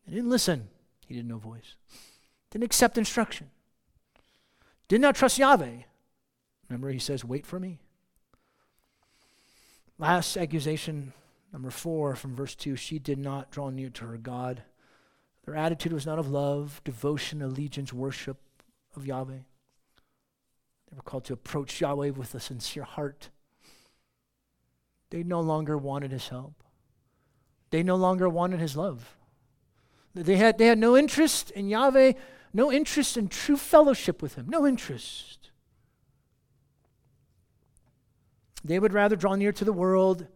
Didn't 0.08 0.30
listen. 0.30 0.68
He 1.06 1.14
didn't 1.14 1.28
know 1.28 1.38
voice. 1.38 1.76
Didn't 2.50 2.64
accept 2.64 2.98
instruction. 2.98 3.50
Did 4.88 5.00
not 5.00 5.16
trust 5.16 5.38
Yahweh. 5.38 5.82
Remember, 6.68 6.90
he 6.90 6.98
says, 6.98 7.24
Wait 7.24 7.46
for 7.46 7.58
me. 7.58 7.78
Last 9.98 10.36
accusation, 10.36 11.12
number 11.52 11.70
four, 11.70 12.16
from 12.16 12.34
verse 12.34 12.54
2 12.54 12.76
she 12.76 12.98
did 12.98 13.18
not 13.18 13.50
draw 13.50 13.70
near 13.70 13.90
to 13.90 14.06
her 14.06 14.16
God. 14.16 14.62
Their 15.44 15.54
attitude 15.54 15.92
was 15.92 16.06
not 16.06 16.18
of 16.18 16.30
love, 16.30 16.80
devotion, 16.84 17.42
allegiance, 17.42 17.92
worship 17.92 18.38
of 18.96 19.06
Yahweh. 19.06 19.38
They 20.90 20.96
were 20.96 21.02
called 21.02 21.24
to 21.26 21.32
approach 21.32 21.80
Yahweh 21.80 22.10
with 22.10 22.34
a 22.34 22.40
sincere 22.40 22.84
heart. 22.84 23.30
They 25.10 25.22
no 25.22 25.40
longer 25.40 25.78
wanted 25.78 26.12
his 26.12 26.28
help. 26.28 26.62
They 27.70 27.82
no 27.82 27.96
longer 27.96 28.28
wanted 28.28 28.60
his 28.60 28.76
love. 28.76 29.16
They 30.14 30.36
had, 30.36 30.58
they 30.58 30.66
had 30.66 30.78
no 30.78 30.96
interest 30.96 31.50
in 31.50 31.68
Yahweh, 31.68 32.12
no 32.52 32.70
interest 32.70 33.16
in 33.16 33.28
true 33.28 33.56
fellowship 33.56 34.22
with 34.22 34.36
him, 34.36 34.46
no 34.48 34.66
interest. 34.66 35.50
They 38.62 38.78
would 38.78 38.92
rather 38.92 39.16
draw 39.16 39.34
near 39.34 39.52
to 39.52 39.64
the 39.64 39.72
world 39.72 40.26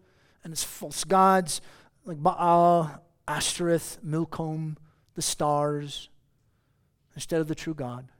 and 0.43 0.53
its 0.53 0.65
false 0.65 1.05
gods 1.05 1.61
like 2.05 2.23
Baal, 2.23 3.03
Ashtoreth, 3.27 3.99
Milcom, 4.03 4.77
the 5.15 5.23
stars, 5.23 6.09
instead 7.15 7.41
of 7.41 7.49
the 7.49 7.55
true 7.55 7.75
God. 7.75 8.11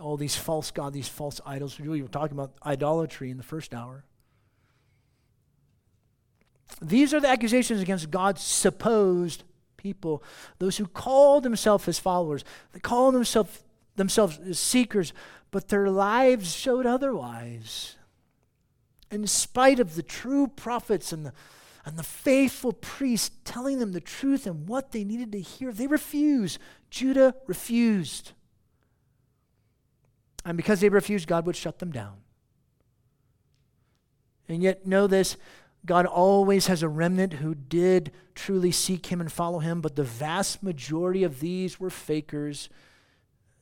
All 0.00 0.16
these 0.16 0.36
false 0.36 0.70
gods, 0.70 0.94
these 0.94 1.08
false 1.08 1.40
idols. 1.44 1.80
We 1.80 2.02
were 2.02 2.08
talking 2.08 2.36
about 2.36 2.54
idolatry 2.64 3.30
in 3.30 3.36
the 3.36 3.42
first 3.42 3.74
hour. 3.74 4.04
These 6.80 7.12
are 7.14 7.20
the 7.20 7.28
accusations 7.28 7.80
against 7.80 8.10
God's 8.10 8.42
supposed 8.42 9.44
people, 9.76 10.22
those 10.58 10.76
who 10.76 10.86
call 10.86 11.40
themselves 11.40 11.84
his 11.84 11.98
followers. 11.98 12.44
They 12.72 12.80
call 12.80 13.12
themselves 13.12 13.62
themselves 13.98 14.58
seekers, 14.58 15.12
but 15.50 15.68
their 15.68 15.90
lives 15.90 16.54
showed 16.54 16.86
otherwise. 16.86 17.96
In 19.10 19.26
spite 19.26 19.80
of 19.80 19.94
the 19.94 20.02
true 20.02 20.46
prophets 20.48 21.12
and 21.12 21.26
the, 21.26 21.32
and 21.84 21.98
the 21.98 22.02
faithful 22.02 22.72
priests 22.72 23.36
telling 23.44 23.78
them 23.78 23.92
the 23.92 24.00
truth 24.00 24.46
and 24.46 24.68
what 24.68 24.92
they 24.92 25.04
needed 25.04 25.32
to 25.32 25.40
hear, 25.40 25.72
they 25.72 25.86
refused. 25.86 26.58
Judah 26.90 27.34
refused. 27.46 28.32
And 30.44 30.56
because 30.56 30.80
they 30.80 30.88
refused, 30.88 31.26
God 31.26 31.46
would 31.46 31.56
shut 31.56 31.78
them 31.78 31.90
down. 31.90 32.18
And 34.48 34.62
yet, 34.62 34.86
know 34.86 35.06
this 35.06 35.36
God 35.88 36.04
always 36.04 36.66
has 36.66 36.82
a 36.82 36.88
remnant 36.88 37.32
who 37.32 37.54
did 37.54 38.12
truly 38.34 38.70
seek 38.70 39.06
him 39.06 39.22
and 39.22 39.32
follow 39.32 39.58
him, 39.58 39.80
but 39.80 39.96
the 39.96 40.04
vast 40.04 40.62
majority 40.62 41.24
of 41.24 41.40
these 41.40 41.80
were 41.80 41.88
fakers, 41.88 42.68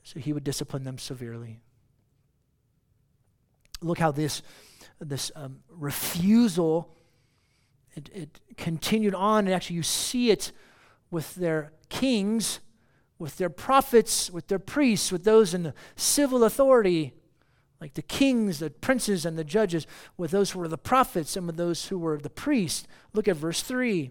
so 0.03 0.19
he 0.19 0.33
would 0.33 0.43
discipline 0.43 0.83
them 0.83 0.99
severely. 0.99 1.61
Look 3.81 4.01
how 4.01 4.11
this, 4.11 4.43
this 4.99 5.31
um, 5.37 5.61
refusal 5.71 6.93
it, 7.95 8.11
it 8.13 8.41
continued 8.57 9.15
on, 9.15 9.47
and 9.47 9.55
actually 9.55 9.77
you 9.77 9.85
see 9.85 10.31
it 10.33 10.51
with 11.13 11.33
their 11.37 11.73
kings, 11.89 12.59
with 13.21 13.39
their 13.39 13.49
prophets, 13.49 14.33
with 14.33 14.49
their 14.49 14.59
priests, 14.59 15.13
with 15.13 15.23
those 15.23 15.55
in 15.55 15.63
the 15.63 15.75
civil 15.95 16.43
authority 16.43 17.15
like 17.81 17.95
the 17.95 18.03
kings, 18.03 18.59
the 18.59 18.71
princes, 18.71 19.27
and 19.27 19.39
the 19.39 19.45
judges, 19.45 19.87
with 20.17 20.31
those 20.31 20.51
who 20.51 20.59
were 20.59 20.69
the 20.69 20.79
prophets 20.79 21.37
and 21.37 21.47
with 21.47 21.57
those 21.57 21.87
who 21.87 21.99
were 21.99 22.19
the 22.19 22.31
priests. 22.31 22.87
Look 23.13 23.29
at 23.29 23.37
verse 23.37 23.63
3. 23.63 24.11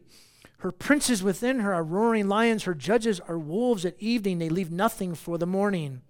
Her 0.59 0.71
princes 0.71 1.21
within 1.21 1.59
her 1.59 1.73
are 1.73 1.83
roaring 1.83 2.27
lions, 2.27 2.63
her 2.63 2.73
judges 2.73 3.19
are 3.21 3.37
wolves 3.37 3.85
at 3.85 3.95
evening, 3.99 4.39
they 4.39 4.49
leave 4.49 4.71
nothing 4.71 5.15
for 5.15 5.37
the 5.37 5.45
morning. 5.45 6.01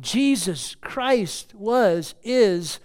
Jesus 0.00 0.74
Christ 0.76 1.54
was, 1.54 2.14
is, 2.22 2.78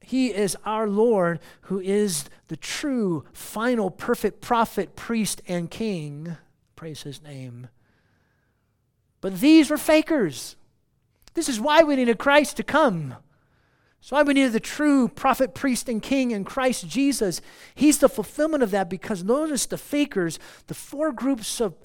he 0.00 0.28
is 0.28 0.56
our 0.64 0.88
Lord, 0.88 1.38
who 1.62 1.80
is 1.80 2.24
the 2.48 2.56
true, 2.56 3.24
final, 3.32 3.90
perfect 3.90 4.40
prophet, 4.40 4.96
priest, 4.96 5.42
and 5.46 5.70
king. 5.70 6.36
Praise 6.76 7.02
his 7.02 7.22
name. 7.22 7.68
But 9.20 9.40
these 9.40 9.70
were 9.70 9.76
fakers. 9.76 10.56
This 11.40 11.48
is 11.48 11.58
why 11.58 11.82
we 11.82 11.96
needed 11.96 12.18
Christ 12.18 12.58
to 12.58 12.62
come. 12.62 13.14
So 14.02 14.14
why 14.14 14.22
we 14.22 14.34
needed 14.34 14.52
the 14.52 14.60
true 14.60 15.08
prophet, 15.08 15.54
priest, 15.54 15.88
and 15.88 16.02
king 16.02 16.32
in 16.32 16.44
Christ 16.44 16.86
Jesus. 16.86 17.40
He's 17.74 17.96
the 17.96 18.10
fulfillment 18.10 18.62
of 18.62 18.70
that 18.72 18.90
because 18.90 19.24
notice 19.24 19.64
the 19.64 19.78
fakers, 19.78 20.38
the 20.66 20.74
four 20.74 21.12
groups 21.12 21.58
of 21.58 21.76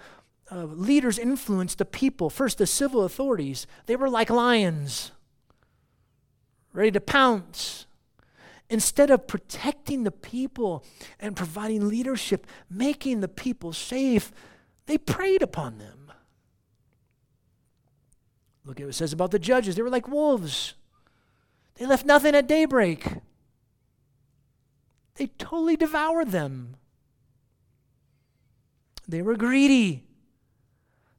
uh, 0.51 0.65
leaders 0.65 1.17
influenced 1.17 1.77
the 1.77 1.85
people. 1.85 2.29
First, 2.29 2.57
the 2.57 2.67
civil 2.67 3.05
authorities. 3.05 3.65
They 3.85 3.95
were 3.95 4.09
like 4.09 4.29
lions, 4.29 5.13
ready 6.73 6.91
to 6.91 6.99
pounce. 6.99 7.85
Instead 8.69 9.09
of 9.09 9.25
protecting 9.25 10.03
the 10.03 10.11
people 10.11 10.83
and 11.17 11.33
providing 11.33 11.87
leadership, 11.87 12.45
making 12.69 13.21
the 13.21 13.29
people 13.29 13.71
safe, 13.71 14.33
they 14.85 14.97
preyed 14.97 15.41
upon 15.41 15.77
them. 15.77 15.94
Look 18.65 18.79
at 18.79 18.83
what 18.85 18.89
it 18.89 18.93
says 18.93 19.13
about 19.13 19.31
the 19.31 19.39
judges. 19.39 19.75
They 19.75 19.81
were 19.81 19.89
like 19.89 20.07
wolves. 20.07 20.73
They 21.75 21.85
left 21.85 22.05
nothing 22.05 22.35
at 22.35 22.47
daybreak. 22.47 23.05
They 25.15 25.27
totally 25.37 25.77
devoured 25.77 26.31
them. 26.31 26.75
They 29.07 29.21
were 29.21 29.35
greedy. 29.35 30.03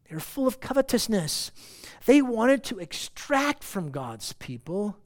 They 0.09 0.15
were 0.15 0.21
full 0.21 0.47
of 0.47 0.61
covetousness. 0.61 1.53
They 2.05 2.21
wanted 2.21 2.63
to 2.65 2.79
extract 2.79 3.65
from 3.65 3.91
God's 3.91 4.33
people, 4.35 4.99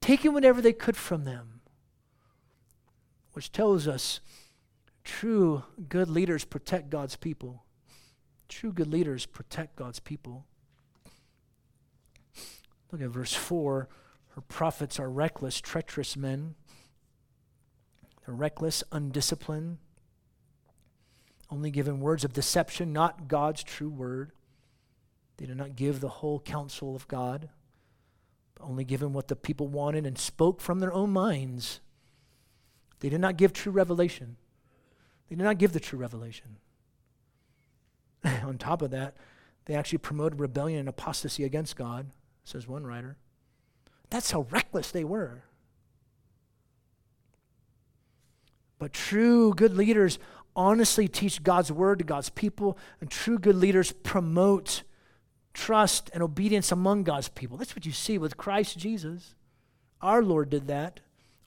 taking 0.00 0.32
whatever 0.32 0.60
they 0.60 0.72
could 0.72 0.96
from 0.96 1.24
them. 1.24 1.60
Which 3.32 3.52
tells 3.52 3.86
us 3.86 4.20
true 5.04 5.64
good 5.88 6.08
leaders 6.08 6.44
protect 6.44 6.90
God's 6.90 7.16
people. 7.16 7.64
True 8.48 8.72
good 8.72 8.88
leaders 8.88 9.26
protect 9.26 9.76
God's 9.76 10.00
people. 10.00 10.46
Look 12.92 13.02
at 13.02 13.08
verse 13.08 13.34
4. 13.34 13.88
Her 14.30 14.40
prophets 14.42 14.98
are 14.98 15.10
reckless, 15.10 15.60
treacherous 15.60 16.16
men. 16.16 16.54
They're 18.24 18.34
reckless, 18.34 18.84
undisciplined, 18.92 19.78
only 21.50 21.70
given 21.70 22.00
words 22.00 22.24
of 22.24 22.32
deception, 22.32 22.92
not 22.92 23.28
God's 23.28 23.62
true 23.64 23.88
word. 23.88 24.32
They 25.36 25.46
did 25.46 25.56
not 25.56 25.74
give 25.74 26.00
the 26.00 26.08
whole 26.08 26.38
counsel 26.38 26.94
of 26.94 27.08
God, 27.08 27.48
but 28.54 28.64
only 28.64 28.84
given 28.84 29.12
what 29.12 29.28
the 29.28 29.36
people 29.36 29.68
wanted 29.68 30.06
and 30.06 30.18
spoke 30.18 30.60
from 30.60 30.78
their 30.78 30.92
own 30.92 31.10
minds. 31.10 31.80
They 33.00 33.08
did 33.08 33.20
not 33.20 33.36
give 33.36 33.52
true 33.52 33.72
revelation. 33.72 34.36
They 35.28 35.36
did 35.36 35.44
not 35.44 35.58
give 35.58 35.72
the 35.72 35.80
true 35.80 35.98
revelation. 35.98 36.58
On 38.24 38.58
top 38.58 38.82
of 38.82 38.90
that, 38.90 39.16
they 39.64 39.74
actually 39.74 39.98
promoted 39.98 40.38
rebellion 40.38 40.80
and 40.80 40.88
apostasy 40.88 41.44
against 41.44 41.74
God 41.76 42.10
says 42.44 42.66
one 42.66 42.86
writer. 42.86 43.16
That's 44.10 44.30
how 44.30 44.46
reckless 44.50 44.90
they 44.90 45.04
were. 45.04 45.44
But 48.78 48.92
true 48.92 49.52
good 49.54 49.76
leaders 49.76 50.18
honestly 50.56 51.06
teach 51.06 51.42
God's 51.42 51.70
word 51.70 51.98
to 51.98 52.04
God's 52.04 52.30
people, 52.30 52.78
and 53.00 53.10
true 53.10 53.38
good 53.38 53.56
leaders 53.56 53.92
promote 53.92 54.82
trust 55.52 56.10
and 56.12 56.22
obedience 56.22 56.72
among 56.72 57.04
God's 57.04 57.28
people. 57.28 57.56
That's 57.56 57.76
what 57.76 57.86
you 57.86 57.92
see 57.92 58.18
with 58.18 58.36
Christ 58.36 58.78
Jesus. 58.78 59.34
Our 60.00 60.22
Lord 60.22 60.50
did 60.50 60.66
that. 60.68 61.00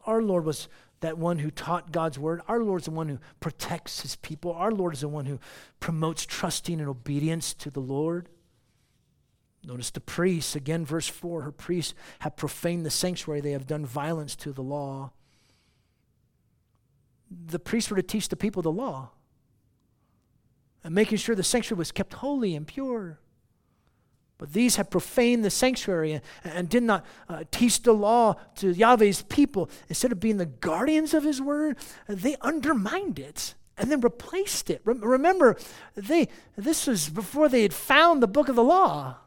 Our 0.06 0.21
Lord 0.21 0.45
was 0.45 0.67
that 0.99 1.17
one 1.17 1.39
who 1.39 1.51
taught 1.51 1.91
God's 1.91 2.17
word. 2.17 2.41
Our 2.47 2.63
Lord 2.63 2.82
is 2.82 2.86
the 2.86 2.91
one 2.91 3.10
who 3.10 3.19
protects 3.39 4.01
his 4.01 4.15
people. 4.17 4.53
Our 4.53 4.71
Lord 4.71 4.93
is 4.93 5.01
the 5.01 5.08
one 5.10 5.25
who 5.25 5.39
promotes 5.79 6.25
trusting 6.25 6.79
and 6.79 6.88
obedience 6.88 7.53
to 7.56 7.69
the 7.69 7.82
Lord. 7.82 8.29
Notice 9.65 9.91
the 9.91 10.02
priests, 10.02 10.56
again, 10.56 10.86
verse 10.86 11.08
4 11.08 11.43
her 11.43 11.52
priests 11.52 11.93
have 12.19 12.36
profaned 12.36 12.86
the 12.86 12.89
sanctuary, 12.89 13.41
they 13.41 13.52
have 13.52 13.67
done 13.67 13.86
violence 13.86 14.36
to 14.38 14.52
the 14.52 14.62
law. 14.62 15.12
The 17.32 17.60
priests 17.60 17.89
were 17.89 17.97
to 17.97 18.04
teach 18.04 18.30
the 18.30 18.36
people 18.36 18.62
the 18.62 18.71
law 18.71 19.12
and 20.84 20.93
making 20.93 21.17
sure 21.17 21.36
the 21.36 21.43
sanctuary 21.43 21.80
was 21.80 21.91
kept 21.91 22.13
holy 22.13 22.56
and 22.56 22.67
pure. 22.67 23.19
But 24.38 24.52
these 24.52 24.76
have 24.76 24.89
profaned 24.89 25.45
the 25.45 25.49
sanctuary 25.49 26.13
and, 26.13 26.21
and 26.43 26.69
did 26.69 26.84
not 26.84 27.06
uh, 27.30 27.43
teach 27.49 27.82
the 27.82 27.93
law 27.93 28.36
to 28.56 28.71
Yahweh's 28.71 29.21
people. 29.23 29.69
Instead 29.88 30.12
of 30.12 30.19
being 30.19 30.38
the 30.38 30.45
guardians 30.45 31.13
of 31.13 31.23
his 31.23 31.41
word, 31.41 31.78
they 32.08 32.36
undermined 32.41 33.19
it 33.19 33.56
and 33.78 33.89
then 33.89 34.02
replaced 34.02 34.69
it. 34.69 34.82
Remember, 34.84 35.56
they, 35.95 36.28
this 36.58 36.88
was 36.88 37.10
before 37.10 37.47
they 37.47 37.62
had 37.62 37.73
found 37.73 38.21
the 38.21 38.28
book 38.28 38.49
of 38.49 38.56
the 38.56 38.63
law. 38.63 39.17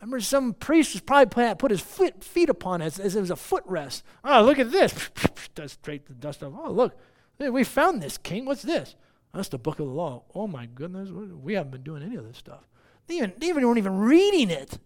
Remember, 0.00 0.20
some 0.20 0.52
priest 0.52 0.92
was 0.92 1.00
probably 1.00 1.54
put 1.54 1.70
his 1.70 1.80
foot, 1.80 2.22
feet 2.22 2.50
upon 2.50 2.82
it 2.82 2.98
as, 2.98 3.16
it 3.16 3.20
was 3.20 3.30
a 3.30 3.34
footrest. 3.34 4.02
Oh, 4.24 4.42
look 4.42 4.58
at 4.58 4.70
this. 4.70 5.10
Does 5.54 5.72
straight 5.72 6.06
the 6.06 6.14
dust 6.14 6.42
off. 6.42 6.52
Oh, 6.56 6.70
look. 6.70 6.98
We 7.38 7.64
found 7.64 8.02
this, 8.02 8.18
king. 8.18 8.44
What's 8.44 8.62
this? 8.62 8.94
That's 9.32 9.48
the 9.48 9.58
book 9.58 9.78
of 9.78 9.86
the 9.86 9.92
law. 9.92 10.24
Oh, 10.34 10.46
my 10.46 10.66
goodness. 10.66 11.10
We 11.10 11.54
haven't 11.54 11.72
been 11.72 11.82
doing 11.82 12.02
any 12.02 12.16
of 12.16 12.26
this 12.26 12.36
stuff. 12.36 12.68
They, 13.06 13.16
even, 13.16 13.32
they 13.38 13.48
even 13.48 13.66
weren't 13.66 13.78
even 13.78 13.98
reading 13.98 14.50
it. 14.50 14.78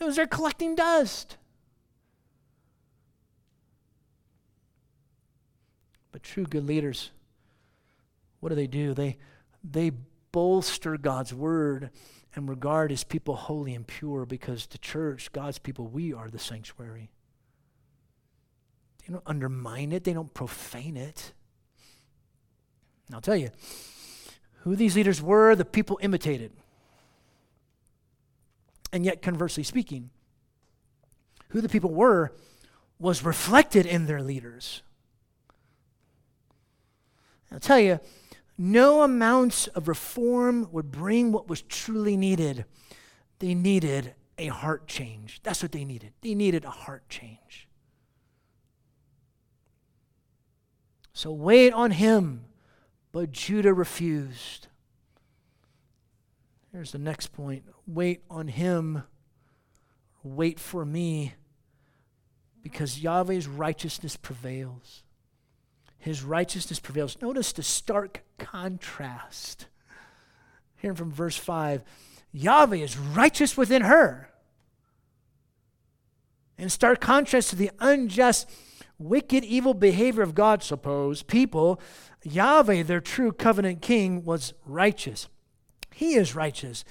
It 0.00 0.04
was 0.04 0.16
there 0.16 0.26
collecting 0.26 0.74
dust. 0.74 1.36
But 6.12 6.22
true 6.22 6.44
good 6.44 6.64
leaders, 6.64 7.10
what 8.40 8.50
do 8.50 8.54
they 8.54 8.66
do? 8.66 8.94
They, 8.94 9.18
they 9.62 9.90
bolster 10.30 10.96
God's 10.96 11.34
word 11.34 11.90
and 12.34 12.48
regard 12.48 12.90
his 12.90 13.04
people 13.04 13.36
holy 13.36 13.74
and 13.74 13.86
pure 13.86 14.26
because 14.26 14.66
the 14.66 14.78
church, 14.78 15.32
God's 15.32 15.58
people, 15.58 15.86
we 15.86 16.12
are 16.12 16.28
the 16.28 16.38
sanctuary. 16.38 17.10
They 19.06 19.12
don't 19.12 19.22
undermine 19.26 19.92
it, 19.92 20.04
they 20.04 20.12
don't 20.12 20.32
profane 20.32 20.96
it. 20.96 21.32
And 23.06 23.14
I'll 23.14 23.20
tell 23.20 23.36
you 23.36 23.50
who 24.62 24.76
these 24.76 24.96
leaders 24.96 25.20
were, 25.20 25.54
the 25.54 25.64
people 25.64 25.98
imitated. 26.00 26.52
And 28.92 29.04
yet, 29.04 29.22
conversely 29.22 29.62
speaking, 29.62 30.10
who 31.48 31.60
the 31.60 31.68
people 31.68 31.90
were 31.90 32.32
was 32.98 33.24
reflected 33.24 33.86
in 33.86 34.06
their 34.06 34.22
leaders. 34.22 34.82
I'll 37.52 37.60
tell 37.60 37.78
you, 37.78 38.00
no 38.56 39.02
amounts 39.02 39.66
of 39.68 39.88
reform 39.88 40.68
would 40.70 40.90
bring 40.90 41.32
what 41.32 41.48
was 41.48 41.62
truly 41.62 42.16
needed. 42.16 42.64
They 43.38 43.54
needed 43.54 44.14
a 44.38 44.46
heart 44.48 44.86
change. 44.86 45.40
That's 45.42 45.62
what 45.62 45.72
they 45.72 45.84
needed. 45.84 46.12
They 46.20 46.34
needed 46.34 46.64
a 46.64 46.70
heart 46.70 47.08
change. 47.08 47.68
So 51.12 51.32
wait 51.32 51.72
on 51.72 51.92
him, 51.92 52.46
but 53.12 53.30
Judah 53.30 53.72
refused. 53.72 54.66
Here's 56.72 56.90
the 56.90 56.98
next 56.98 57.28
point 57.28 57.64
wait 57.86 58.22
on 58.28 58.48
him, 58.48 59.04
wait 60.24 60.58
for 60.58 60.84
me, 60.84 61.34
because 62.62 62.98
Yahweh's 62.98 63.46
righteousness 63.46 64.16
prevails 64.16 65.03
his 66.04 66.22
righteousness 66.22 66.78
prevails. 66.78 67.16
Notice 67.22 67.52
the 67.52 67.62
stark 67.62 68.24
contrast. 68.38 69.68
Hearing 70.76 70.96
from 70.96 71.10
verse 71.10 71.36
5 71.38 71.82
Yahweh 72.30 72.76
is 72.76 72.98
righteous 72.98 73.56
within 73.56 73.80
her. 73.82 74.28
In 76.58 76.68
stark 76.68 77.00
contrast 77.00 77.48
to 77.50 77.56
the 77.56 77.70
unjust, 77.80 78.50
wicked, 78.98 79.44
evil 79.44 79.72
behavior 79.72 80.22
of 80.22 80.34
God, 80.34 80.62
suppose, 80.62 81.22
people, 81.22 81.80
Yahweh, 82.22 82.82
their 82.82 83.00
true 83.00 83.32
covenant 83.32 83.80
king, 83.80 84.24
was 84.24 84.52
righteous. 84.66 85.28
He 85.94 86.16
is 86.16 86.34
righteous. 86.34 86.84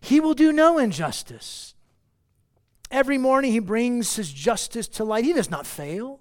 He 0.00 0.20
will 0.20 0.34
do 0.34 0.52
no 0.52 0.78
injustice. 0.78 1.74
Every 2.88 3.18
morning 3.18 3.50
he 3.50 3.58
brings 3.58 4.14
his 4.14 4.32
justice 4.32 4.86
to 4.88 5.02
light. 5.02 5.24
He 5.24 5.32
does 5.32 5.50
not 5.50 5.66
fail. 5.66 6.19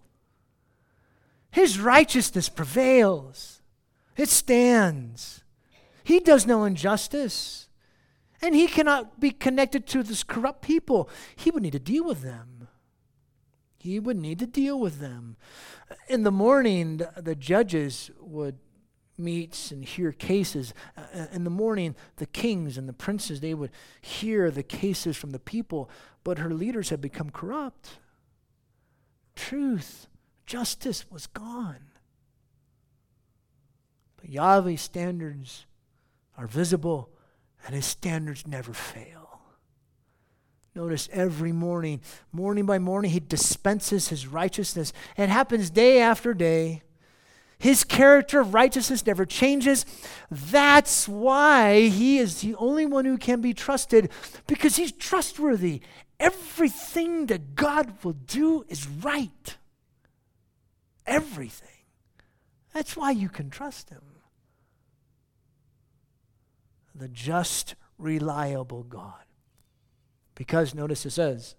His 1.51 1.79
righteousness 1.79 2.49
prevails, 2.49 3.61
it 4.15 4.29
stands. 4.29 5.43
He 6.03 6.19
does 6.19 6.45
no 6.45 6.63
injustice. 6.63 7.67
And 8.41 8.55
he 8.55 8.67
cannot 8.67 9.19
be 9.19 9.31
connected 9.31 9.85
to 9.87 10.01
this 10.01 10.23
corrupt 10.23 10.61
people. 10.61 11.09
He 11.35 11.51
would 11.51 11.63
need 11.63 11.73
to 11.73 11.79
deal 11.79 12.05
with 12.05 12.21
them. 12.21 12.67
He 13.77 13.99
would 13.99 14.17
need 14.17 14.39
to 14.39 14.47
deal 14.47 14.79
with 14.79 14.99
them. 14.99 15.37
In 16.07 16.23
the 16.23 16.31
morning, 16.31 17.01
the, 17.17 17.35
judges 17.35 18.11
would 18.19 18.57
meet 19.17 19.71
and 19.71 19.83
hear 19.83 20.11
cases. 20.11 20.73
Uh, 20.97 21.27
in 21.31 21.43
the 21.43 21.49
morning, 21.49 21.95
the 22.17 22.25
kings 22.25 22.77
and 22.77 22.87
the 22.87 22.93
princes, 22.93 23.39
they 23.39 23.53
would 23.53 23.71
hear 24.01 24.51
the 24.51 24.63
cases 24.63 25.17
from 25.17 25.31
the 25.31 25.39
people, 25.39 25.89
but 26.23 26.39
her 26.39 26.49
leaders 26.49 26.89
had 26.89 27.01
become 27.01 27.29
corrupt. 27.29 27.99
Truth 29.35 30.07
Justice 30.49 31.05
was 31.11 31.27
gone. 31.27 31.91
But 34.19 34.31
Yahweh's 34.31 34.81
standards 34.81 35.67
are 36.35 36.47
visible, 36.47 37.11
and 37.67 37.75
his 37.75 37.85
standards 37.85 38.47
never 38.47 38.73
fail. 38.73 39.41
Notice 40.73 41.07
every 41.13 41.51
morning, 41.51 42.01
morning 42.31 42.65
by 42.65 42.79
morning, 42.79 43.11
he 43.11 43.19
dispenses 43.19 44.07
his 44.07 44.25
righteousness. 44.25 44.91
It 45.15 45.29
happens 45.29 45.69
day 45.69 46.01
after 46.01 46.33
day. 46.33 46.81
His 47.59 47.83
character 47.83 48.39
of 48.39 48.55
righteousness 48.55 49.05
never 49.05 49.27
changes. 49.27 49.85
That's 50.31 51.07
why 51.07 51.89
he 51.89 52.17
is 52.17 52.41
the 52.41 52.55
only 52.55 52.87
one 52.87 53.05
who 53.05 53.19
can 53.19 53.39
be 53.41 53.53
trusted 53.53 54.09
because 54.47 54.77
he's 54.77 54.93
trustworthy. 54.93 55.81
Everything 56.19 57.27
that 57.27 57.53
God 57.53 58.03
will 58.03 58.13
do 58.13 58.65
is 58.67 58.87
right 58.87 59.57
everything. 61.09 61.67
That's 62.73 62.95
why 62.95 63.11
you 63.11 63.27
can 63.27 63.49
trust 63.49 63.89
him. 63.89 64.01
The 66.95 67.07
just, 67.07 67.75
reliable 67.97 68.83
God. 68.83 69.23
Because 70.35 70.73
notice 70.73 71.05
it 71.05 71.11
says, 71.11 71.55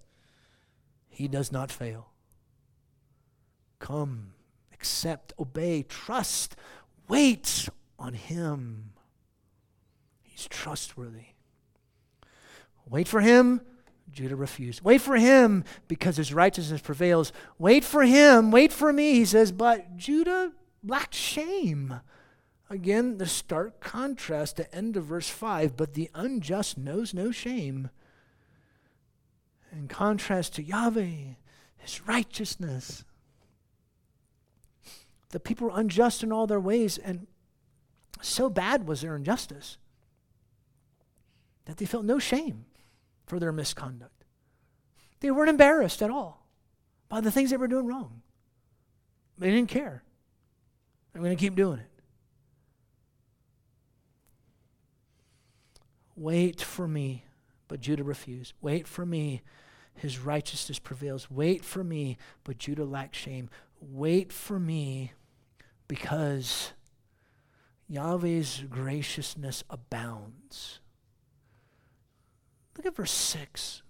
He 1.08 1.28
does 1.28 1.52
not 1.52 1.70
fail. 1.70 2.08
Come, 3.78 4.34
accept, 4.72 5.32
obey, 5.38 5.82
trust, 5.82 6.56
wait 7.08 7.68
on 7.98 8.14
Him. 8.14 8.92
He's 10.22 10.46
trustworthy. 10.48 11.34
Wait 12.88 13.08
for 13.08 13.20
Him 13.20 13.60
Judah 14.12 14.36
refused. 14.36 14.82
Wait 14.82 15.00
for 15.00 15.16
him 15.16 15.64
because 15.88 16.16
his 16.16 16.34
righteousness 16.34 16.80
prevails. 16.80 17.32
Wait 17.58 17.84
for 17.84 18.04
him. 18.04 18.50
Wait 18.50 18.72
for 18.72 18.92
me, 18.92 19.14
he 19.14 19.24
says. 19.24 19.52
But 19.52 19.96
Judah 19.96 20.52
lacked 20.84 21.14
shame. 21.14 22.00
Again, 22.68 23.18
the 23.18 23.26
stark 23.26 23.80
contrast 23.80 24.56
to 24.56 24.74
end 24.74 24.96
of 24.96 25.04
verse 25.04 25.28
5 25.28 25.76
but 25.76 25.94
the 25.94 26.10
unjust 26.14 26.78
knows 26.78 27.12
no 27.12 27.30
shame. 27.30 27.90
In 29.72 29.88
contrast 29.88 30.54
to 30.54 30.62
Yahweh, 30.62 31.34
his 31.76 32.06
righteousness. 32.06 33.04
The 35.30 35.40
people 35.40 35.68
were 35.68 35.78
unjust 35.78 36.22
in 36.22 36.32
all 36.32 36.46
their 36.46 36.60
ways, 36.60 36.98
and 36.98 37.26
so 38.20 38.50
bad 38.50 38.86
was 38.86 39.00
their 39.00 39.16
injustice 39.16 39.78
that 41.66 41.76
they 41.76 41.86
felt 41.86 42.04
no 42.04 42.18
shame 42.18 42.66
for 43.30 43.38
their 43.38 43.52
misconduct. 43.52 44.24
They 45.20 45.30
weren't 45.30 45.50
embarrassed 45.50 46.02
at 46.02 46.10
all 46.10 46.48
by 47.08 47.20
the 47.20 47.30
things 47.30 47.50
they 47.50 47.56
were 47.56 47.68
doing 47.68 47.86
wrong. 47.86 48.22
They 49.38 49.52
didn't 49.52 49.68
care. 49.70 50.02
I'm 51.14 51.22
going 51.22 51.36
to 51.36 51.40
keep 51.40 51.54
doing 51.54 51.78
it. 51.78 51.90
Wait 56.16 56.60
for 56.60 56.88
me. 56.88 57.24
But 57.68 57.80
Judah 57.80 58.02
refused. 58.02 58.54
Wait 58.60 58.88
for 58.88 59.06
me. 59.06 59.42
His 59.94 60.18
righteousness 60.18 60.80
prevails. 60.80 61.30
Wait 61.30 61.64
for 61.64 61.84
me. 61.84 62.18
But 62.42 62.58
Judah 62.58 62.84
lacks 62.84 63.16
shame. 63.16 63.48
Wait 63.80 64.32
for 64.32 64.58
me 64.58 65.12
because 65.86 66.72
Yahweh's 67.88 68.64
graciousness 68.68 69.62
abounds. 69.70 70.79
Look 72.80 72.86
at 72.86 72.96
verse 72.96 73.12
6. 73.12 73.82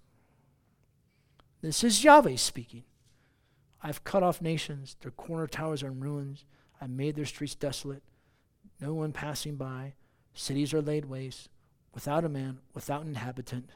This 1.61 1.81
is 1.81 2.03
Yahweh 2.03 2.35
speaking. 2.35 2.83
I've 3.81 4.03
cut 4.03 4.21
off 4.21 4.41
nations, 4.41 4.97
their 4.99 5.11
corner 5.11 5.47
towers 5.47 5.81
are 5.81 5.87
in 5.87 6.01
ruins. 6.01 6.43
I've 6.81 6.89
made 6.89 7.15
their 7.15 7.23
streets 7.23 7.55
desolate, 7.55 8.03
no 8.81 8.93
one 8.93 9.13
passing 9.13 9.55
by. 9.55 9.93
Cities 10.33 10.73
are 10.73 10.81
laid 10.81 11.05
waste, 11.05 11.47
without 11.93 12.25
a 12.25 12.27
man, 12.27 12.57
without 12.73 13.03
an 13.03 13.07
inhabitant. 13.07 13.69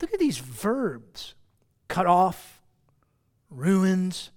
Look 0.00 0.14
at 0.14 0.18
these 0.18 0.38
verbs 0.38 1.34
cut 1.88 2.06
off, 2.06 2.62
ruins, 3.50 4.30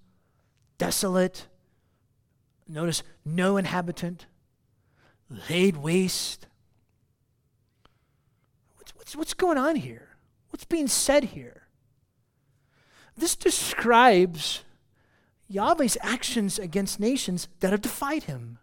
desolate. 0.78 1.48
Notice 2.68 3.02
no 3.24 3.56
inhabitant, 3.56 4.26
laid 5.50 5.78
waste. 5.78 6.48
What's, 9.08 9.16
what's 9.16 9.34
going 9.34 9.58
on 9.58 9.78
here? 9.78 10.18
What's 10.50 10.66
being 10.66 10.90
said 10.90 11.24
here? 11.24 11.68
This 13.16 13.38
describes 13.38 14.64
Yahweh's 15.48 15.98
actions 16.02 16.60
against 16.60 17.00
nations 17.00 17.48
that 17.62 17.72
have 17.72 17.80
defied 17.80 18.24
him. 18.24 18.60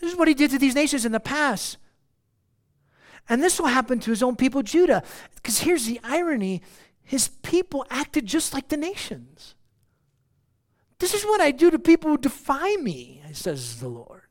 This 0.00 0.12
is 0.12 0.18
what 0.18 0.28
he 0.28 0.34
did 0.34 0.50
to 0.50 0.58
these 0.58 0.74
nations 0.74 1.06
in 1.06 1.12
the 1.12 1.20
past. 1.20 1.78
And 3.26 3.42
this 3.42 3.58
will 3.58 3.68
happen 3.68 3.98
to 4.00 4.10
his 4.10 4.22
own 4.22 4.36
people, 4.36 4.62
Judah. 4.62 5.02
Because 5.34 5.60
here's 5.60 5.86
the 5.86 5.98
irony 6.04 6.60
his 7.02 7.28
people 7.42 7.86
acted 7.88 8.26
just 8.26 8.52
like 8.52 8.68
the 8.68 8.76
nations. 8.76 9.54
This 10.98 11.14
is 11.14 11.24
what 11.24 11.40
I 11.40 11.52
do 11.52 11.70
to 11.70 11.78
people 11.78 12.10
who 12.10 12.18
defy 12.18 12.76
me, 12.76 13.22
says 13.32 13.80
the 13.80 13.88
Lord. 13.88 14.21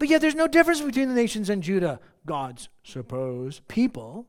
But 0.00 0.08
yet 0.08 0.22
there's 0.22 0.34
no 0.34 0.48
difference 0.48 0.80
between 0.80 1.10
the 1.10 1.14
nations 1.14 1.50
and 1.50 1.62
Judah, 1.62 2.00
God's 2.24 2.70
suppose 2.82 3.60
people, 3.68 4.26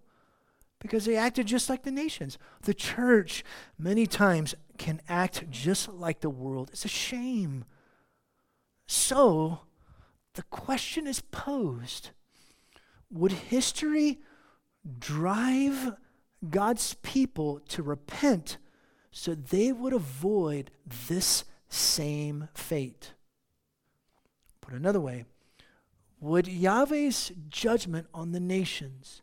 because 0.81 1.05
they 1.05 1.15
acted 1.15 1.47
just 1.47 1.69
like 1.69 1.83
the 1.83 1.91
nations. 1.91 2.37
The 2.63 2.73
church, 2.73 3.45
many 3.79 4.05
times, 4.05 4.53
can 4.77 4.99
act 5.07 5.49
just 5.49 5.87
like 5.87 6.19
the 6.19 6.29
world. 6.29 6.71
It's 6.73 6.83
a 6.83 6.89
shame. 6.89 7.63
So, 8.85 9.61
the 10.33 10.43
question 10.43 11.07
is 11.07 11.21
posed 11.21 12.09
would 13.09 13.31
history 13.31 14.19
drive 14.99 15.93
God's 16.49 16.95
people 16.95 17.61
to 17.69 17.81
repent 17.81 18.57
so 19.09 19.35
they 19.35 19.71
would 19.71 19.93
avoid 19.93 20.69
this 21.07 21.45
same 21.69 22.49
fate? 22.53 23.13
Put 24.59 24.73
another 24.73 24.99
way, 24.99 25.23
would 26.21 26.47
Yahweh's 26.47 27.33
judgment 27.49 28.07
on 28.13 28.31
the 28.31 28.39
nations 28.39 29.21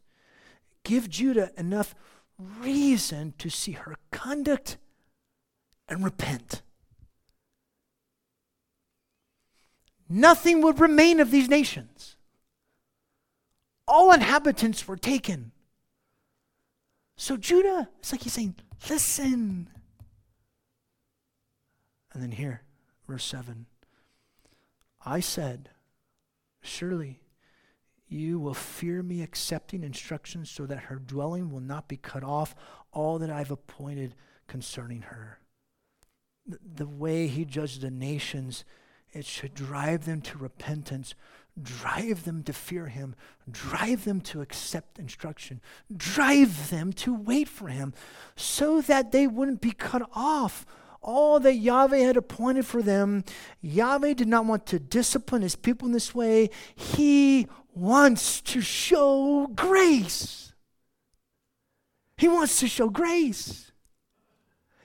give 0.85 1.09
Judah 1.09 1.51
enough 1.57 1.95
reason 2.39 3.33
to 3.39 3.49
see 3.49 3.73
her 3.73 3.97
conduct 4.11 4.77
and 5.89 6.05
repent? 6.05 6.61
Nothing 10.11 10.61
would 10.61 10.81
remain 10.81 11.21
of 11.21 11.31
these 11.31 11.49
nations 11.49 12.17
all 13.89 14.13
inhabitants 14.13 14.87
were 14.87 14.97
taken. 14.97 15.51
So 17.17 17.37
Judah, 17.37 17.89
it's 17.99 18.13
like 18.13 18.23
he's 18.23 18.35
saying, 18.35 18.55
listen. 18.89 19.71
And 22.13 22.23
then 22.23 22.33
here, 22.33 22.63
verse 23.09 23.25
7 23.25 23.67
I 25.05 25.21
said, 25.21 25.71
Surely 26.69 27.21
you 28.07 28.39
will 28.39 28.55
fear 28.55 29.03
me, 29.03 29.23
accepting 29.23 29.83
instructions 29.83 30.51
so 30.51 30.67
that 30.67 30.85
her 30.85 30.97
dwelling 30.97 31.51
will 31.51 31.61
not 31.61 31.89
be 31.89 31.97
cut 31.97 32.25
off, 32.25 32.55
all 32.93 33.19
that 33.19 33.31
I've 33.31 33.51
appointed 33.51 34.15
concerning 34.47 35.03
her. 35.03 35.41
The, 36.47 36.87
way 36.87 37.27
he 37.27 37.45
judged 37.45 37.83
the 37.83 37.91
nations, 37.91 38.65
it 39.13 39.27
should 39.27 39.55
drive 39.55 40.07
them 40.07 40.23
to 40.23 40.39
repentance 40.39 41.15
drive 41.63 42.25
them 42.25 42.43
to 42.45 42.53
fear 42.53 42.87
him, 42.87 43.15
drive 43.51 44.05
them 44.05 44.21
to 44.21 44.41
accept 44.41 44.99
instruction, 44.99 45.61
drive 45.95 46.71
them 46.71 46.93
to 46.93 47.15
wait 47.15 47.49
for 47.49 47.69
him 47.69 47.93
so 48.37 48.81
that 48.83 49.13
they 49.13 49.27
wouldn't 49.27 49.61
be 49.61 49.73
cut 49.73 50.09
off. 50.15 50.67
All 51.01 51.41
that 51.41 51.55
Yahweh 51.55 51.99
had 51.99 52.17
appointed 52.17 52.67
for 52.67 52.83
them, 52.83 53.25
Yahweh 53.61 54.15
did 54.15 54.29
not 54.29 54.47
want 54.47 54.67
to 54.67 54.79
discipline 54.79 55.43
his 55.43 55.57
people 55.57 55.87
in 55.87 55.93
this 55.93 56.15
way. 56.15 56.51
He 56.75 57.47
wants 57.75 58.41
to 58.43 58.61
show 58.61 59.47
grace. 59.55 60.53
He 62.17 62.29
wants 62.29 62.59
to 62.61 62.69
show 62.69 62.89
grace. 62.89 63.71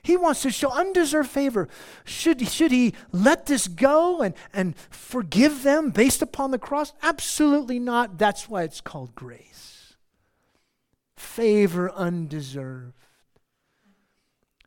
He 0.04 0.16
wants 0.18 0.42
to 0.42 0.50
show 0.50 0.70
undeserved 0.70 1.30
favor. 1.30 1.66
Should, 2.04 2.46
should 2.48 2.70
he 2.70 2.94
let 3.10 3.46
this 3.46 3.66
go 3.66 4.20
and, 4.20 4.34
and 4.52 4.76
forgive 4.90 5.62
them 5.62 5.90
based 5.90 6.20
upon 6.20 6.50
the 6.50 6.58
cross? 6.58 6.92
Absolutely 7.02 7.78
not. 7.78 8.18
That's 8.18 8.48
why 8.48 8.64
it's 8.64 8.82
called 8.82 9.14
grace. 9.14 9.94
Favor 11.16 11.90
undeserved. 11.90 12.92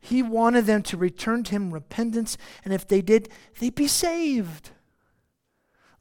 He 0.08 0.22
wanted 0.22 0.66
them 0.66 0.82
to 0.84 0.96
return 0.96 1.42
to 1.44 1.50
him 1.52 1.72
repentance, 1.72 2.38
and 2.64 2.72
if 2.72 2.86
they 2.86 3.02
did, 3.02 3.28
they'd 3.58 3.74
be 3.74 3.88
saved. 3.88 4.70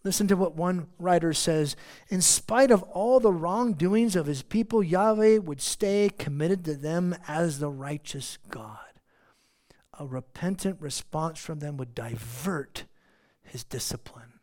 Listen 0.03 0.27
to 0.27 0.37
what 0.37 0.55
one 0.55 0.87
writer 0.97 1.33
says 1.33 1.75
In 2.09 2.21
spite 2.21 2.71
of 2.71 2.83
all 2.83 3.19
the 3.19 3.33
wrongdoings 3.33 4.15
of 4.15 4.25
his 4.25 4.43
people, 4.43 4.81
Yahweh 4.81 5.37
would 5.37 5.61
stay 5.61 6.09
committed 6.17 6.63
to 6.65 6.75
them 6.75 7.15
as 7.27 7.59
the 7.59 7.69
righteous 7.69 8.37
God 8.49 8.79
a 9.99 10.05
repentant 10.05 10.79
response 10.79 11.39
from 11.39 11.59
them 11.59 11.77
would 11.77 11.95
divert 11.95 12.85
his 13.41 13.63
discipline. 13.63 14.39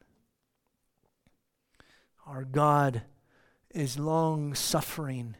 Our 2.26 2.44
God 2.44 3.02
is 3.70 3.98
long 3.98 4.54
suffering 4.54 5.36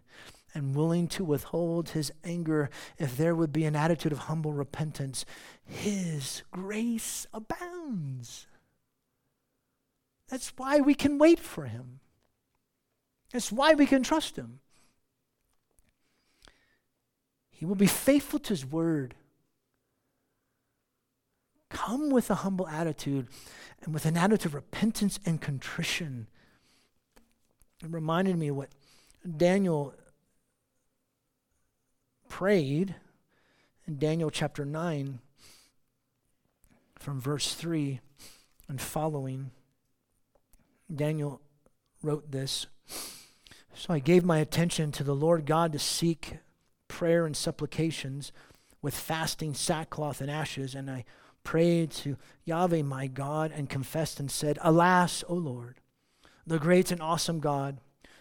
and 0.54 0.74
willing 0.74 1.08
to 1.08 1.24
withhold 1.24 1.90
his 1.90 2.12
anger 2.22 2.70
if 2.98 3.16
there 3.16 3.34
would 3.34 3.52
be 3.52 3.64
an 3.64 3.74
attitude 3.74 4.12
of 4.12 4.20
humble 4.20 4.52
repentance. 4.52 5.24
His 5.64 6.42
grace 6.52 7.26
abounds. 7.34 8.46
That's 10.28 10.52
why 10.56 10.80
we 10.80 10.94
can 10.94 11.18
wait 11.18 11.40
for 11.40 11.64
him. 11.64 12.00
That's 13.32 13.50
why 13.50 13.74
we 13.74 13.86
can 13.86 14.02
trust 14.02 14.36
him. 14.36 14.60
He 17.50 17.64
will 17.64 17.74
be 17.74 17.86
faithful 17.86 18.38
to 18.40 18.50
his 18.50 18.64
word. 18.64 19.14
Come 21.68 22.10
with 22.10 22.30
a 22.30 22.36
humble 22.36 22.68
attitude 22.68 23.26
and 23.82 23.92
with 23.92 24.06
an 24.06 24.16
attitude 24.16 24.46
of 24.46 24.54
repentance 24.54 25.18
and 25.26 25.40
contrition. 25.40 26.28
It 27.82 27.90
reminded 27.90 28.38
me 28.38 28.50
what 28.50 28.70
Daniel 29.36 29.94
prayed 32.34 32.96
in 33.86 33.96
Daniel 33.96 34.28
chapter 34.28 34.64
9 34.64 35.20
from 36.96 37.20
verse 37.20 37.54
3 37.54 38.00
and 38.68 38.80
following. 38.80 39.52
Daniel 40.92 41.40
wrote 42.02 42.32
this. 42.32 42.66
So 43.72 43.94
I 43.94 44.00
gave 44.00 44.24
my 44.24 44.38
attention 44.38 44.90
to 44.90 45.04
the 45.04 45.14
Lord 45.14 45.46
God 45.46 45.70
to 45.74 45.78
seek 45.78 46.38
prayer 46.88 47.24
and 47.24 47.36
supplications 47.36 48.32
with 48.82 48.96
fasting, 48.96 49.54
sackcloth, 49.54 50.20
and 50.20 50.28
ashes, 50.28 50.74
and 50.74 50.90
I 50.90 51.04
prayed 51.44 51.92
to 51.92 52.16
Yahweh 52.44 52.82
my 52.82 53.06
God 53.06 53.52
and 53.54 53.70
confessed 53.70 54.18
and 54.18 54.28
said, 54.28 54.58
Alas, 54.60 55.22
O 55.28 55.34
Lord, 55.34 55.76
the 56.44 56.58
great 56.58 56.90
and 56.90 57.00
awesome 57.00 57.38
God, 57.38 57.78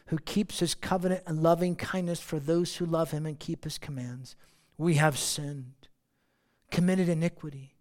who 0.07 0.17
keeps 0.17 0.59
his 0.59 0.75
covenant 0.75 1.23
and 1.25 1.41
loving 1.41 1.75
kindness 1.75 2.19
for 2.19 2.39
those 2.39 2.75
who 2.75 2.85
love 2.85 3.11
him 3.11 3.25
and 3.25 3.39
keep 3.39 3.63
his 3.63 3.77
commands, 3.77 4.35
we 4.77 4.95
have 4.95 5.17
sinned, 5.17 5.87
committed 6.71 7.09
iniquity, 7.09 7.75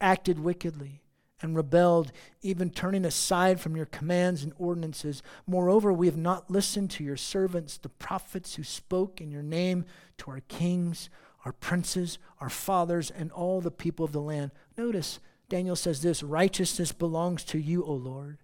acted 0.00 0.38
wickedly, 0.38 1.02
and 1.42 1.54
rebelled, 1.54 2.12
even 2.40 2.70
turning 2.70 3.04
aside 3.04 3.60
from 3.60 3.76
your 3.76 3.86
commands 3.86 4.42
and 4.42 4.52
ordinances. 4.58 5.22
Moreover, 5.46 5.92
we 5.92 6.06
have 6.06 6.16
not 6.16 6.50
listened 6.50 6.90
to 6.92 7.04
your 7.04 7.16
servants, 7.16 7.76
the 7.76 7.90
prophets 7.90 8.54
who 8.54 8.62
spoke 8.62 9.20
in 9.20 9.30
your 9.30 9.42
name 9.42 9.84
to 10.18 10.30
our 10.30 10.40
kings 10.48 11.10
our 11.46 11.52
princes, 11.52 12.18
our 12.40 12.50
fathers, 12.50 13.08
and 13.08 13.30
all 13.30 13.60
the 13.60 13.70
people 13.70 14.04
of 14.04 14.10
the 14.10 14.20
land. 14.20 14.50
Notice, 14.76 15.20
Daniel 15.48 15.76
says 15.76 16.02
this 16.02 16.22
righteousness 16.22 16.90
belongs 16.90 17.44
to 17.44 17.58
you, 17.58 17.84
O 17.84 17.92
Lord. 17.92 18.38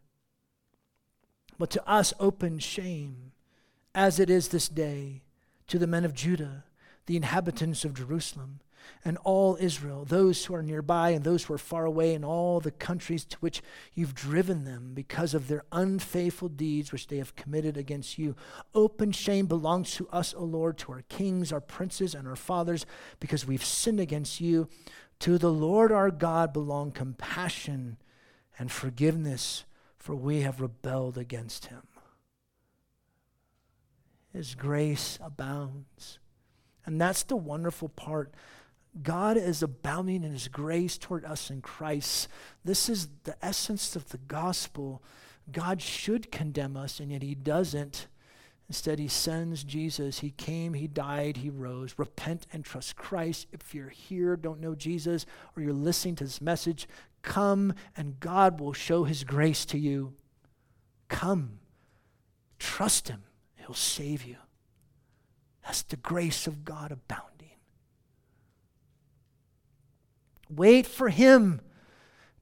But 1.62 1.70
to 1.70 1.88
us, 1.88 2.12
open 2.18 2.58
shame, 2.58 3.30
as 3.94 4.18
it 4.18 4.28
is 4.28 4.48
this 4.48 4.68
day, 4.68 5.22
to 5.68 5.78
the 5.78 5.86
men 5.86 6.04
of 6.04 6.12
Judah, 6.12 6.64
the 7.06 7.16
inhabitants 7.16 7.84
of 7.84 7.94
Jerusalem 7.94 8.58
and 9.04 9.16
all 9.18 9.56
Israel, 9.60 10.04
those 10.04 10.44
who 10.44 10.56
are 10.56 10.62
nearby 10.64 11.10
and 11.10 11.22
those 11.22 11.44
who 11.44 11.54
are 11.54 11.58
far 11.58 11.84
away, 11.84 12.16
and 12.16 12.24
all 12.24 12.58
the 12.58 12.72
countries 12.72 13.24
to 13.26 13.36
which 13.36 13.62
you've 13.94 14.12
driven 14.12 14.64
them 14.64 14.90
because 14.92 15.34
of 15.34 15.46
their 15.46 15.62
unfaithful 15.70 16.48
deeds 16.48 16.90
which 16.90 17.06
they 17.06 17.18
have 17.18 17.36
committed 17.36 17.76
against 17.76 18.18
you. 18.18 18.34
Open 18.74 19.12
shame 19.12 19.46
belongs 19.46 19.94
to 19.94 20.08
us, 20.08 20.34
O 20.36 20.42
Lord, 20.42 20.78
to 20.78 20.90
our 20.90 21.02
kings, 21.02 21.52
our 21.52 21.60
princes, 21.60 22.12
and 22.12 22.26
our 22.26 22.34
fathers, 22.34 22.86
because 23.20 23.46
we've 23.46 23.64
sinned 23.64 24.00
against 24.00 24.40
you. 24.40 24.66
To 25.20 25.38
the 25.38 25.52
Lord 25.52 25.92
our 25.92 26.10
God 26.10 26.52
belong 26.52 26.90
compassion 26.90 27.98
and 28.58 28.72
forgiveness, 28.72 29.64
for 30.02 30.16
we 30.16 30.40
have 30.40 30.60
rebelled 30.60 31.16
against 31.16 31.66
him. 31.66 31.82
His 34.32 34.56
grace 34.56 35.16
abounds. 35.22 36.18
And 36.84 37.00
that's 37.00 37.22
the 37.22 37.36
wonderful 37.36 37.88
part 37.88 38.34
God 39.00 39.36
is 39.38 39.62
abounding 39.62 40.24
in 40.24 40.32
his 40.32 40.48
grace 40.48 40.98
toward 40.98 41.24
us 41.24 41.50
in 41.50 41.62
Christ. 41.62 42.28
This 42.64 42.88
is 42.88 43.08
the 43.22 43.36
essence 43.42 43.96
of 43.96 44.08
the 44.10 44.18
gospel. 44.18 45.02
God 45.50 45.80
should 45.80 46.30
condemn 46.30 46.76
us, 46.76 47.00
and 47.00 47.10
yet 47.10 47.22
he 47.22 47.34
doesn't. 47.34 48.08
Instead, 48.68 48.98
he 48.98 49.08
sends 49.08 49.64
Jesus. 49.64 50.18
He 50.18 50.30
came, 50.30 50.74
he 50.74 50.88
died, 50.88 51.38
he 51.38 51.48
rose. 51.48 51.94
Repent 51.96 52.46
and 52.52 52.64
trust 52.64 52.96
Christ. 52.96 53.46
If 53.50 53.74
you're 53.74 53.88
here, 53.88 54.36
don't 54.36 54.60
know 54.60 54.74
Jesus, 54.74 55.24
or 55.56 55.62
you're 55.62 55.72
listening 55.72 56.16
to 56.16 56.24
this 56.24 56.42
message, 56.42 56.86
Come, 57.22 57.74
and 57.96 58.20
God 58.20 58.60
will 58.60 58.72
show 58.72 59.04
his 59.04 59.24
grace 59.24 59.64
to 59.66 59.78
you. 59.78 60.14
Come, 61.08 61.60
trust 62.58 63.08
him, 63.08 63.22
he'll 63.54 63.74
save 63.74 64.24
you. 64.24 64.36
That's 65.64 65.82
the 65.82 65.96
grace 65.96 66.46
of 66.46 66.64
God 66.64 66.90
abounding. 66.90 67.28
Wait 70.50 70.86
for 70.86 71.08
him 71.08 71.60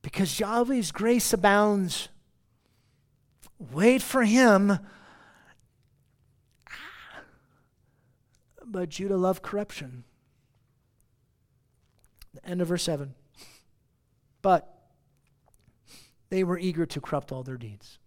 because 0.03 0.41
Yahweh's 0.41 0.91
grace 0.91 1.33
abounds. 1.33 2.09
Wait 3.73 4.03
for 4.03 4.25
him. 4.25 4.79
Ah. 6.69 7.23
But 8.65 8.89
Judah 8.89 9.19
loved 9.19 9.43
corruption. 9.43 10.05
The 12.33 12.49
end 12.49 12.63
of 12.63 12.69
verse 12.69 12.85
7. 12.85 13.15
But 14.43 14.69
they 16.31 16.45
were 16.45 16.59
eager 16.59 16.87
to 16.87 17.01
corrupt 17.01 17.33
all 17.33 17.43
their 17.43 17.57
deeds. 17.57 17.99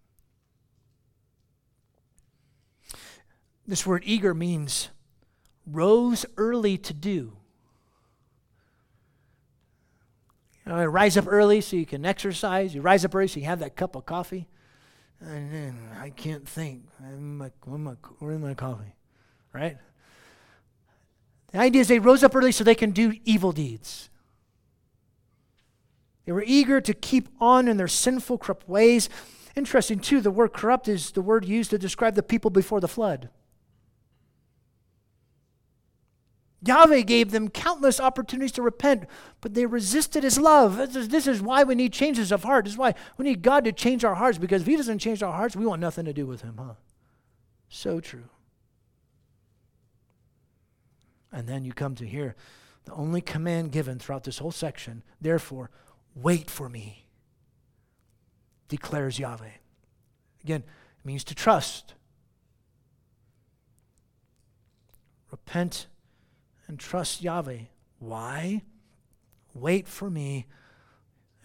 This 3.67 3.85
word 3.85 4.03
eager 4.05 4.33
means 4.33 4.89
rose 5.65 6.25
early 6.37 6.77
to 6.77 6.93
do. 6.93 7.33
You 10.65 10.71
know, 10.71 10.85
rise 10.85 11.17
up 11.17 11.25
early 11.27 11.61
so 11.61 11.75
you 11.75 11.85
can 11.85 12.05
exercise. 12.05 12.73
You 12.73 12.81
rise 12.81 13.03
up 13.03 13.13
early 13.13 13.27
so 13.27 13.39
you 13.39 13.45
have 13.45 13.59
that 13.59 13.75
cup 13.75 13.95
of 13.95 14.05
coffee. 14.05 14.47
And 15.19 15.53
then 15.53 15.79
I 15.99 16.09
can't 16.09 16.47
think. 16.47 16.83
I'm 17.01 17.37
my, 17.37 17.51
my, 17.65 17.93
where's 18.19 18.39
my 18.39 18.53
coffee? 18.53 18.95
Right? 19.53 19.77
The 21.51 21.59
idea 21.59 21.81
is 21.81 21.87
they 21.87 21.99
rose 21.99 22.23
up 22.23 22.35
early 22.35 22.51
so 22.51 22.63
they 22.63 22.75
can 22.75 22.91
do 22.91 23.13
evil 23.23 23.51
deeds. 23.51 24.09
They 26.25 26.31
were 26.31 26.43
eager 26.45 26.79
to 26.79 26.93
keep 26.93 27.29
on 27.39 27.67
in 27.67 27.77
their 27.77 27.87
sinful, 27.87 28.37
corrupt 28.37 28.67
ways. 28.67 29.09
Interesting, 29.55 29.99
too, 29.99 30.21
the 30.21 30.31
word 30.31 30.53
corrupt 30.53 30.87
is 30.87 31.11
the 31.11 31.21
word 31.21 31.45
used 31.45 31.69
to 31.71 31.77
describe 31.77 32.15
the 32.15 32.23
people 32.23 32.49
before 32.49 32.79
the 32.79 32.87
flood. 32.87 33.29
Yahweh 36.65 37.01
gave 37.01 37.31
them 37.31 37.49
countless 37.49 37.99
opportunities 37.99 38.53
to 38.53 38.61
repent, 38.61 39.03
but 39.41 39.53
they 39.53 39.65
resisted 39.65 40.23
his 40.23 40.39
love. 40.39 40.77
This 40.77 40.95
is, 40.95 41.09
this 41.09 41.27
is, 41.27 41.41
why 41.41 41.63
we 41.63 41.75
need 41.75 41.91
changes 41.91 42.31
of 42.31 42.43
heart. 42.43 42.63
This 42.63 42.73
is 42.73 42.77
why 42.77 42.95
we 43.17 43.25
need 43.25 43.41
God 43.41 43.65
to 43.65 43.73
change 43.73 44.05
our 44.05 44.15
hearts, 44.15 44.37
because 44.37 44.61
if 44.61 44.67
he 44.67 44.77
doesn't 44.77 44.99
change 44.99 45.21
our 45.21 45.33
hearts, 45.33 45.57
we 45.57 45.65
want 45.65 45.81
nothing 45.81 46.05
to 46.05 46.13
do 46.13 46.25
with 46.25 46.41
him, 46.41 46.55
huh? 46.57 46.75
So 47.67 47.99
true. 47.99 48.29
And 51.33 51.47
then 51.47 51.65
you 51.65 51.73
come 51.73 51.95
to 51.95 52.07
here, 52.07 52.35
the 52.85 52.93
only 52.93 53.19
command 53.19 53.71
given 53.71 53.99
throughout 53.99 54.23
this 54.23 54.37
whole 54.37 54.51
section, 54.51 55.03
therefore, 55.19 55.69
wait 56.15 56.49
for 56.49 56.69
me, 56.69 57.05
declares 58.67 59.19
Yahweh. 59.19 59.57
Again, 60.43 60.63
it 60.63 61.05
means 61.05 61.23
to 61.25 61.35
trust. 61.35 61.93
Repent 65.31 65.87
and 66.67 66.79
trust 66.79 67.23
Yahweh. 67.23 67.59
Why? 67.99 68.61
Wait 69.53 69.87
for 69.87 70.09
me. 70.09 70.45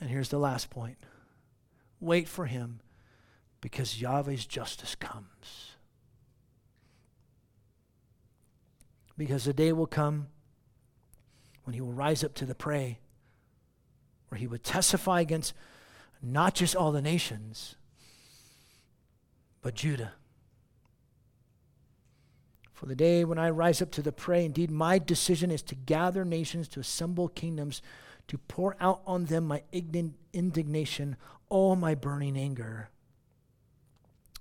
And 0.00 0.11
here's 0.11 0.28
the 0.28 0.38
last 0.38 0.70
point 0.70 0.98
wait 2.00 2.28
for 2.28 2.46
him 2.46 2.81
because 3.61 4.00
Yahweh's 4.00 4.46
justice 4.46 4.94
comes. 4.94 5.72
Because 9.16 9.44
the 9.44 9.52
day 9.52 9.72
will 9.72 9.87
come 9.87 10.28
when 11.64 11.74
he 11.74 11.81
will 11.81 11.92
rise 11.92 12.22
up 12.22 12.35
to 12.35 12.46
the 12.46 12.54
prey, 12.54 13.00
where 14.28 14.38
he 14.38 14.46
would 14.46 14.64
testify 14.64 15.20
against 15.20 15.54
not 16.22 16.54
just 16.54 16.74
all 16.74 16.92
the 16.92 17.02
nations, 17.02 17.76
but 19.62 19.74
Judah. 19.74 20.12
For 22.72 22.86
the 22.86 22.94
day 22.94 23.24
when 23.24 23.38
I 23.38 23.50
rise 23.50 23.82
up 23.82 23.90
to 23.92 24.02
the 24.02 24.12
prey, 24.12 24.44
indeed, 24.44 24.70
my 24.70 24.98
decision 24.98 25.50
is 25.50 25.62
to 25.62 25.74
gather 25.74 26.24
nations, 26.24 26.68
to 26.68 26.80
assemble 26.80 27.28
kingdoms, 27.28 27.82
to 28.28 28.38
pour 28.38 28.76
out 28.80 29.00
on 29.06 29.24
them 29.24 29.48
my 29.48 29.62
indignation, 29.72 31.16
all 31.48 31.74
my 31.74 31.94
burning 31.94 32.36
anger. 32.36 32.90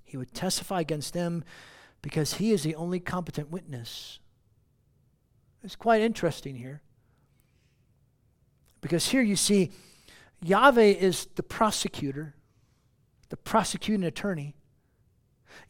He 0.04 0.16
would 0.16 0.32
testify 0.34 0.80
against 0.80 1.14
them 1.14 1.42
because 2.00 2.34
he 2.34 2.52
is 2.52 2.62
the 2.62 2.76
only 2.76 3.00
competent 3.00 3.50
witness. 3.50 4.20
It's 5.62 5.76
quite 5.76 6.00
interesting 6.00 6.54
here. 6.54 6.82
Because 8.80 9.08
here 9.08 9.22
you 9.22 9.36
see, 9.36 9.70
Yahweh 10.42 10.82
is 10.82 11.26
the 11.34 11.42
prosecutor, 11.42 12.34
the 13.28 13.36
prosecuting 13.36 14.04
attorney. 14.04 14.54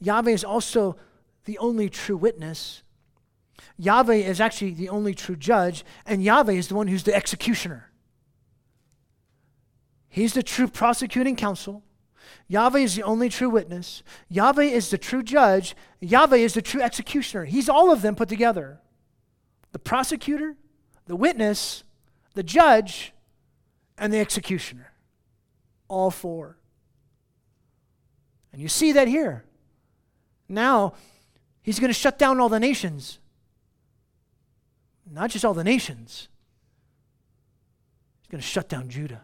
Yahweh 0.01 0.31
is 0.31 0.45
also 0.45 0.97
the 1.45 1.59
only 1.59 1.89
true 1.89 2.17
witness. 2.17 2.83
Yahweh 3.79 4.17
is 4.17 4.41
actually 4.41 4.73
the 4.73 4.89
only 4.89 5.15
true 5.15 5.37
judge, 5.37 5.85
and 6.07 6.23
Yahweh 6.23 6.53
is 6.53 6.69
the 6.69 6.75
one 6.75 6.89
who's 6.89 7.05
the 7.05 7.15
executioner. 7.15 7.91
He's 10.09 10.35
the 10.35 10.43
true 10.43 10.69
prosecuting 10.69 11.37
counsel. 11.37 11.83
Yahweh 12.49 12.81
is 12.81 12.97
the 12.97 13.03
only 13.03 13.29
true 13.29 13.51
witness. 13.51 14.03
Yahweh 14.29 14.65
is 14.65 14.91
the 14.91 14.99
true 14.99 15.23
judge. 15.23 15.75
Yahweh 16.01 16.37
is 16.37 16.55
the 16.55 16.63
true 16.63 16.83
executioner. 16.83 17.45
He's 17.45 17.69
all 17.69 17.91
of 17.91 18.03
them 18.03 18.15
put 18.15 18.29
together 18.29 18.81
the 19.73 19.79
prosecutor, 19.79 20.57
the 21.07 21.17
witness, 21.17 21.85
the 22.39 22.45
judge, 22.45 23.13
and 23.99 24.13
the 24.13 24.19
executioner. 24.19 24.93
All 25.89 26.09
four. 26.09 26.57
And 28.53 28.63
you 28.63 28.69
see 28.69 28.93
that 28.93 29.09
here. 29.09 29.43
Now, 30.49 30.93
He's 31.63 31.81
going 31.81 31.89
to 31.89 31.99
shut 31.99 32.17
down 32.17 32.39
all 32.39 32.49
the 32.49 32.61
nations. 32.61 33.19
Not 35.11 35.31
just 35.31 35.45
all 35.45 35.53
the 35.53 35.65
nations, 35.65 36.29
He's 38.21 38.29
going 38.31 38.41
to 38.41 38.47
shut 38.47 38.69
down 38.69 38.89
Judah. 38.89 39.23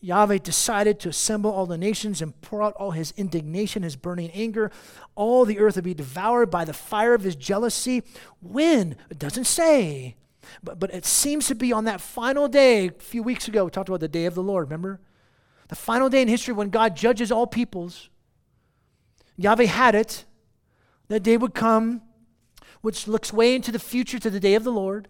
Yahweh 0.00 0.38
decided 0.38 0.98
to 1.00 1.10
assemble 1.10 1.50
all 1.50 1.66
the 1.66 1.76
nations 1.76 2.22
and 2.22 2.40
pour 2.40 2.62
out 2.62 2.72
all 2.76 2.92
his 2.92 3.12
indignation, 3.18 3.82
his 3.82 3.96
burning 3.96 4.30
anger. 4.30 4.70
All 5.14 5.44
the 5.44 5.58
earth 5.58 5.74
would 5.76 5.84
be 5.84 5.92
devoured 5.92 6.50
by 6.50 6.64
the 6.64 6.72
fire 6.72 7.12
of 7.12 7.22
his 7.22 7.36
jealousy. 7.36 8.02
When? 8.40 8.96
It 9.10 9.18
doesn't 9.18 9.44
say. 9.44 10.16
But, 10.62 10.78
but 10.78 10.92
it 10.92 11.04
seems 11.04 11.46
to 11.48 11.54
be 11.54 11.72
on 11.72 11.84
that 11.84 12.00
final 12.00 12.48
day. 12.48 12.88
A 12.88 12.92
few 12.92 13.22
weeks 13.22 13.48
ago, 13.48 13.64
we 13.64 13.70
talked 13.70 13.88
about 13.88 14.00
the 14.00 14.08
day 14.08 14.26
of 14.26 14.34
the 14.34 14.42
Lord, 14.42 14.66
remember? 14.66 15.00
The 15.68 15.76
final 15.76 16.08
day 16.08 16.22
in 16.22 16.28
history 16.28 16.54
when 16.54 16.70
God 16.70 16.96
judges 16.96 17.32
all 17.32 17.46
peoples. 17.46 18.10
Yahweh 19.36 19.64
had 19.64 19.94
it. 19.94 20.24
That 21.08 21.20
day 21.20 21.36
would 21.36 21.54
come, 21.54 22.02
which 22.80 23.06
looks 23.08 23.32
way 23.32 23.54
into 23.54 23.72
the 23.72 23.78
future 23.78 24.18
to 24.18 24.30
the 24.30 24.40
day 24.40 24.54
of 24.54 24.64
the 24.64 24.72
Lord, 24.72 25.08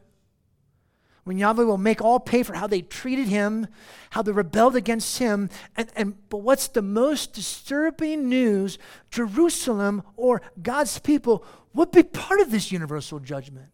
when 1.25 1.39
Yahweh 1.39 1.65
will 1.65 1.79
make 1.79 2.03
all 2.03 2.21
pay 2.21 2.43
for 2.43 2.55
how 2.55 2.67
they 2.67 2.83
treated 2.83 3.29
him, 3.29 3.67
how 4.11 4.23
they 4.23 4.33
rebelled 4.33 4.77
against 4.77 5.19
him. 5.19 5.49
And, 5.77 5.89
and 5.97 6.29
but 6.29 6.39
what's 6.39 6.69
the 6.69 6.83
most 6.83 7.33
disturbing 7.33 8.29
news? 8.29 8.79
Jerusalem 9.11 10.03
or 10.17 10.43
God's 10.63 10.99
people 10.99 11.45
would 11.73 11.91
be 11.91 12.03
part 12.03 12.41
of 12.41 12.51
this 12.51 12.71
universal 12.71 13.21
judgment. 13.21 13.69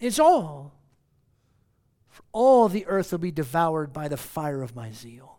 It's 0.00 0.18
all. 0.18 0.74
For 2.08 2.22
all 2.32 2.68
the 2.68 2.86
earth 2.86 3.12
will 3.12 3.18
be 3.18 3.30
devoured 3.30 3.92
by 3.92 4.08
the 4.08 4.16
fire 4.16 4.62
of 4.62 4.74
my 4.74 4.90
zeal. 4.90 5.38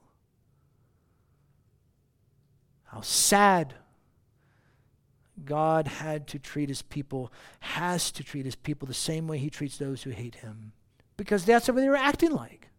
How 2.86 3.02
sad 3.02 3.74
God 5.46 5.88
had 5.88 6.28
to 6.28 6.40
treat 6.40 6.70
his 6.70 6.82
people, 6.82 7.32
has 7.60 8.12
to 8.12 8.24
treat 8.24 8.46
his 8.46 8.56
people 8.56 8.88
the 8.88 8.94
same 8.94 9.28
way 9.28 9.38
he 9.38 9.50
treats 9.50 9.78
those 9.78 10.04
who 10.04 10.10
hate 10.10 10.36
him. 10.36 10.72
Because 11.16 11.46
that's 11.46 11.68
what 11.68 11.76
they 11.76 11.90
were 11.90 11.96
acting 11.96 12.32
like. 12.32 12.70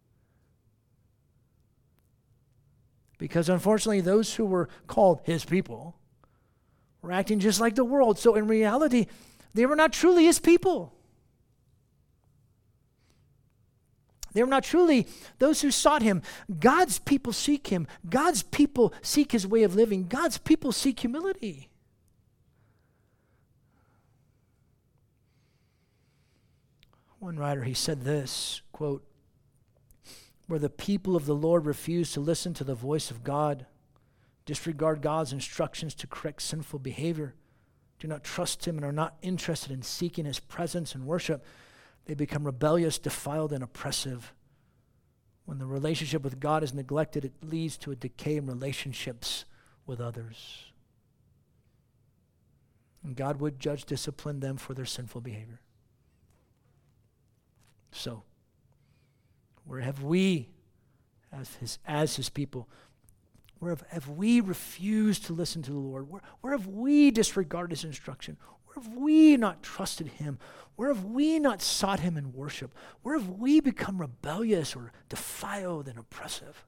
Because 3.17 3.49
unfortunately, 3.49 4.01
those 4.01 4.35
who 4.35 4.45
were 4.45 4.69
called 4.87 5.21
his 5.23 5.43
people 5.43 5.95
were 7.01 7.11
acting 7.11 7.39
just 7.39 7.59
like 7.59 7.75
the 7.75 7.85
world. 7.85 8.17
So 8.17 8.35
in 8.35 8.47
reality, 8.47 9.07
they 9.53 9.65
were 9.65 9.75
not 9.75 9.93
truly 9.93 10.25
his 10.25 10.39
people. 10.39 10.93
They 14.39 14.43
were 14.43 14.49
not 14.49 14.63
truly 14.63 15.05
those 15.39 15.59
who 15.59 15.69
sought 15.69 16.01
him. 16.01 16.21
God's 16.61 16.97
people 16.97 17.33
seek 17.33 17.67
him. 17.67 17.87
God's 18.09 18.41
people 18.41 18.93
seek 19.01 19.33
his 19.33 19.45
way 19.45 19.63
of 19.63 19.75
living. 19.75 20.07
God's 20.07 20.37
people 20.37 20.71
seek 20.71 21.01
humility. 21.01 21.67
One 27.19 27.35
writer, 27.35 27.63
he 27.63 27.73
said 27.73 28.03
this 28.03 28.61
quote, 28.71 29.05
where 30.47 30.57
the 30.57 30.69
people 30.69 31.17
of 31.17 31.25
the 31.25 31.35
Lord 31.35 31.65
refuse 31.65 32.13
to 32.13 32.21
listen 32.21 32.53
to 32.53 32.63
the 32.63 32.73
voice 32.73 33.11
of 33.11 33.25
God, 33.25 33.65
disregard 34.45 35.01
God's 35.01 35.33
instructions 35.33 35.93
to 35.95 36.07
correct 36.07 36.43
sinful 36.43 36.79
behavior, 36.79 37.35
do 37.99 38.07
not 38.07 38.23
trust 38.23 38.65
Him, 38.65 38.77
and 38.77 38.85
are 38.85 38.93
not 38.93 39.17
interested 39.21 39.73
in 39.73 39.81
seeking 39.81 40.23
His 40.23 40.39
presence 40.39 40.95
and 40.95 41.05
worship, 41.05 41.43
they 42.09 42.15
become 42.15 42.43
rebellious, 42.43 42.97
defiled, 42.97 43.53
and 43.53 43.63
oppressive. 43.63 44.33
When 45.45 45.59
the 45.59 45.67
relationship 45.67 46.23
with 46.23 46.39
God 46.39 46.63
is 46.63 46.73
neglected, 46.73 47.23
it 47.23 47.33
leads 47.43 47.77
to 47.77 47.91
a 47.91 47.95
decay 47.95 48.37
in 48.37 48.47
relationships 48.47 49.45
with 49.85 50.01
others. 50.01 50.63
And 53.03 53.15
God 53.15 53.39
would 53.39 53.59
judge, 53.59 53.85
discipline 53.85 54.39
them 54.39 54.57
for 54.57 54.73
their 54.73 54.87
sinful 54.87 55.21
behavior. 55.21 55.61
So, 57.91 58.23
where 59.65 59.81
have 59.81 60.01
we, 60.01 60.49
as 61.31 61.53
his, 61.57 61.77
as 61.85 62.15
his 62.15 62.29
people, 62.29 62.67
where 63.59 63.69
have, 63.69 63.83
have 63.89 64.09
we 64.09 64.41
refused 64.41 65.25
to 65.25 65.33
listen 65.33 65.61
to 65.61 65.71
the 65.71 65.77
Lord? 65.77 66.09
Where, 66.09 66.21
where 66.41 66.57
have 66.57 66.65
we 66.65 67.11
disregarded 67.11 67.69
his 67.69 67.83
instruction? 67.83 68.37
Where 68.73 68.83
have 68.83 68.93
we 68.95 69.35
not 69.35 69.63
trusted 69.63 70.07
him? 70.07 70.37
Where 70.75 70.93
have 70.93 71.05
we 71.05 71.39
not 71.39 71.61
sought 71.61 71.99
him 71.99 72.15
in 72.17 72.33
worship? 72.33 72.73
Where 73.01 73.17
have 73.17 73.27
we 73.27 73.59
become 73.59 73.99
rebellious 73.99 74.75
or 74.75 74.91
defiled 75.09 75.87
and 75.87 75.97
oppressive? 75.97 76.65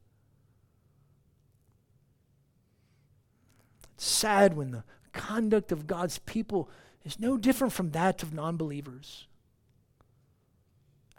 It's 3.93 4.05
sad 4.05 4.55
when 4.55 4.71
the 4.71 4.83
conduct 5.13 5.71
of 5.71 5.87
God's 5.87 6.17
people 6.19 6.69
is 7.05 7.19
no 7.19 7.37
different 7.37 7.71
from 7.71 7.91
that 7.91 8.23
of 8.23 8.33
non 8.33 8.57
believers. 8.57 9.27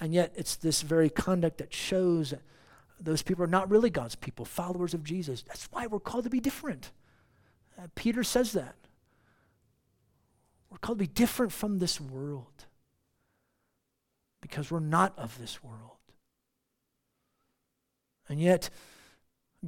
And 0.00 0.12
yet, 0.12 0.32
it's 0.34 0.56
this 0.56 0.82
very 0.82 1.08
conduct 1.08 1.58
that 1.58 1.72
shows 1.72 2.30
that 2.30 2.42
those 3.00 3.22
people 3.22 3.44
are 3.44 3.48
not 3.48 3.70
really 3.70 3.88
God's 3.88 4.16
people, 4.16 4.44
followers 4.44 4.94
of 4.94 5.04
Jesus. 5.04 5.42
That's 5.42 5.68
why 5.70 5.86
we're 5.86 6.00
called 6.00 6.24
to 6.24 6.30
be 6.30 6.40
different. 6.40 6.90
Uh, 7.78 7.86
Peter 7.94 8.24
says 8.24 8.52
that. 8.52 8.74
We're 10.72 10.78
called 10.78 10.98
to 10.98 11.04
be 11.04 11.06
different 11.06 11.52
from 11.52 11.78
this 11.78 12.00
world 12.00 12.64
because 14.40 14.72
we're 14.72 14.80
not 14.80 15.16
of 15.16 15.38
this 15.38 15.62
world. 15.62 15.98
And 18.28 18.40
yet, 18.40 18.70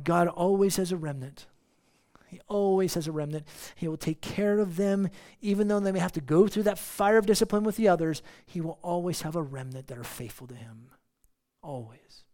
God 0.03 0.27
always 0.27 0.77
has 0.77 0.91
a 0.91 0.97
remnant 0.97 1.47
he 2.35 2.41
always 2.49 2.95
has 2.95 3.07
a 3.07 3.13
remnant. 3.13 3.47
He 3.77 3.87
will 3.87 3.97
take 3.97 4.21
care 4.21 4.59
of 4.59 4.75
them, 4.75 5.09
even 5.41 5.69
though 5.69 5.79
they 5.79 5.93
may 5.93 6.01
have 6.01 6.13
to 6.13 6.21
go 6.21 6.49
through 6.49 6.65
that 6.65 6.81
fire 6.81 7.17
of 7.17 7.27
discipline 7.27 7.63
with 7.63 7.77
the 7.77 7.87
others. 7.87 8.23
He 8.45 8.61
will 8.61 8.81
always 8.83 9.23
have 9.23 9.37
a 9.37 9.43
remnant 9.43 9.87
that 9.87 9.99
are 9.99 10.03
faithful 10.03 10.49
to 10.49 10.55
Him. 10.57 10.91
Always. 11.63 12.25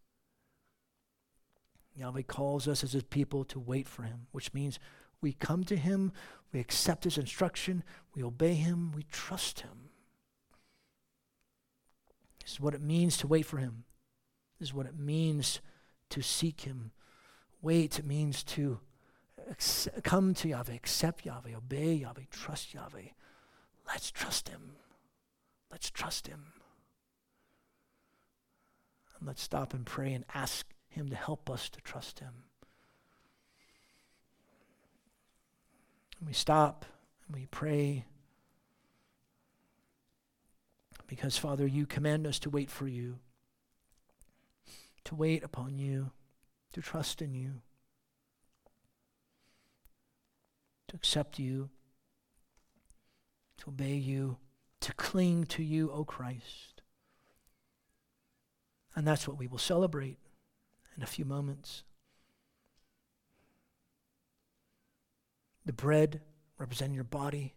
Yahweh 1.95 2.23
calls 2.23 2.67
us 2.67 2.83
as 2.83 2.93
His 2.93 3.03
people 3.03 3.45
to 3.45 3.59
wait 3.59 3.87
for 3.87 4.05
Him, 4.05 4.27
which 4.33 4.55
means 4.55 4.79
we 5.21 5.35
come 5.35 5.65
to 5.65 5.77
Him, 5.77 6.13
we 6.53 6.61
accept 6.61 7.05
His 7.05 7.19
instruction, 7.19 7.85
we 8.15 8.23
obey 8.23 8.55
Him, 8.55 8.93
we 8.93 9.05
trust 9.05 9.61
Him. 9.61 9.91
This 12.43 12.53
is 12.53 12.61
what 12.61 12.75
it 12.75 12.83
means 12.83 13.17
to 13.19 13.27
wait 13.27 13.47
for 13.47 13.59
Him. 13.59 13.85
This 14.59 14.71
is 14.71 14.75
what 14.75 14.87
it 14.87 14.99
means 14.99 15.61
to 16.11 16.23
seek 16.23 16.63
Him. 16.63 16.91
Wait 17.63 18.05
means 18.05 18.43
to 18.45 18.81
come 20.03 20.35
to 20.35 20.49
Yahweh, 20.49 20.75
accept 20.75 21.25
Yahweh, 21.25 21.55
obey 21.57 21.95
Yahweh, 21.95 22.25
trust 22.31 22.75
Yahweh. 22.75 23.11
Let's 23.87 24.11
trust 24.11 24.49
Him. 24.49 24.73
Let's 25.71 25.91
trust 25.91 26.27
Him. 26.27 26.53
And 29.19 29.27
let's 29.27 29.43
stop 29.43 29.73
and 29.75 29.87
pray 29.87 30.13
and 30.13 30.25
ask 30.35 30.67
Him 30.89 31.09
to 31.11 31.17
help 31.17 31.49
us 31.49 31.69
to 31.71 31.81
trust 31.81 32.21
Him. 32.21 32.45
And 36.21 36.29
we 36.29 36.33
stop 36.33 36.85
and 37.27 37.35
we 37.35 37.47
pray 37.47 38.05
because, 41.09 41.37
Father, 41.37 41.67
you 41.67 41.87
command 41.87 42.27
us 42.27 42.39
to 42.41 42.51
wait 42.51 42.71
for 42.71 42.87
you, 42.87 43.19
to 45.05 45.17
wait 45.17 45.43
upon 45.43 45.79
you, 45.79 46.13
to 46.73 46.81
trust 46.81 47.21
in 47.21 47.35
you. 47.35 47.63
to 50.91 50.97
accept 50.97 51.39
you, 51.39 51.71
to 53.59 53.69
obey 53.69 53.95
you, 53.95 54.39
to 54.81 54.93
cling 54.95 55.45
to 55.45 55.63
you, 55.63 55.89
O 55.93 56.05
Christ. 56.05 56.83
And 58.97 59.07
that's 59.07 59.29
what 59.29 59.39
we 59.39 59.47
will 59.47 59.59
celebrate 59.59 60.19
in 60.97 61.05
a 61.05 61.07
few 61.07 61.25
moments. 61.25 61.85
The 65.67 65.73
bread 65.73 66.21
representing 66.59 66.95
your 66.95 67.05
body, 67.05 67.55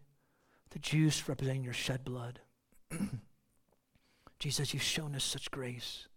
the 0.70 0.78
juice 0.78 1.28
representing 1.28 1.64
your 1.64 1.72
shed 1.72 2.04
blood. 2.04 2.40
Jesus, 4.38 4.74
you've 4.74 4.82
shown 4.82 5.14
us 5.14 5.24
such 5.24 5.50
grace. 5.50 6.08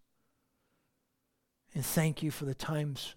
And 1.74 1.86
thank 1.86 2.24
you 2.24 2.32
for 2.32 2.46
the 2.46 2.56
times 2.56 3.16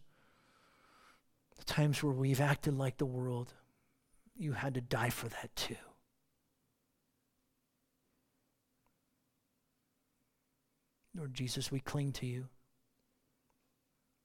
the 1.57 1.65
times 1.65 2.03
where 2.03 2.13
we've 2.13 2.41
acted 2.41 2.79
like 2.79 2.97
the 2.97 3.05
world 3.05 3.53
you 4.35 4.53
had 4.53 4.73
to 4.75 4.81
die 4.81 5.11
for 5.11 5.29
that 5.29 5.55
too. 5.55 5.77
Lord 11.15 11.35
Jesus, 11.35 11.71
we 11.71 11.81
cling 11.81 12.13
to 12.13 12.27
you. 12.27 12.49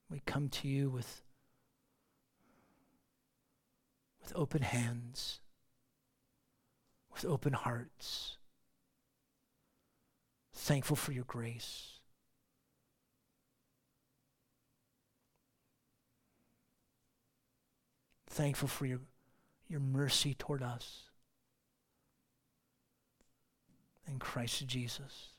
We 0.10 0.22
come 0.26 0.48
to 0.50 0.68
you 0.70 0.90
with, 0.90 1.24
with 4.26 4.36
open 4.36 4.64
hands, 4.64 5.40
with 7.14 7.26
open 7.26 7.54
hearts, 7.54 8.38
thankful 10.52 10.96
for 10.96 11.12
your 11.12 11.26
grace. 11.26 12.00
Thankful 18.28 18.68
for 18.68 18.86
your 18.86 19.00
your 19.68 19.80
mercy 19.80 20.34
toward 20.34 20.62
us. 20.62 21.04
In 24.08 24.20
Christ 24.20 24.66
Jesus. 24.68 25.30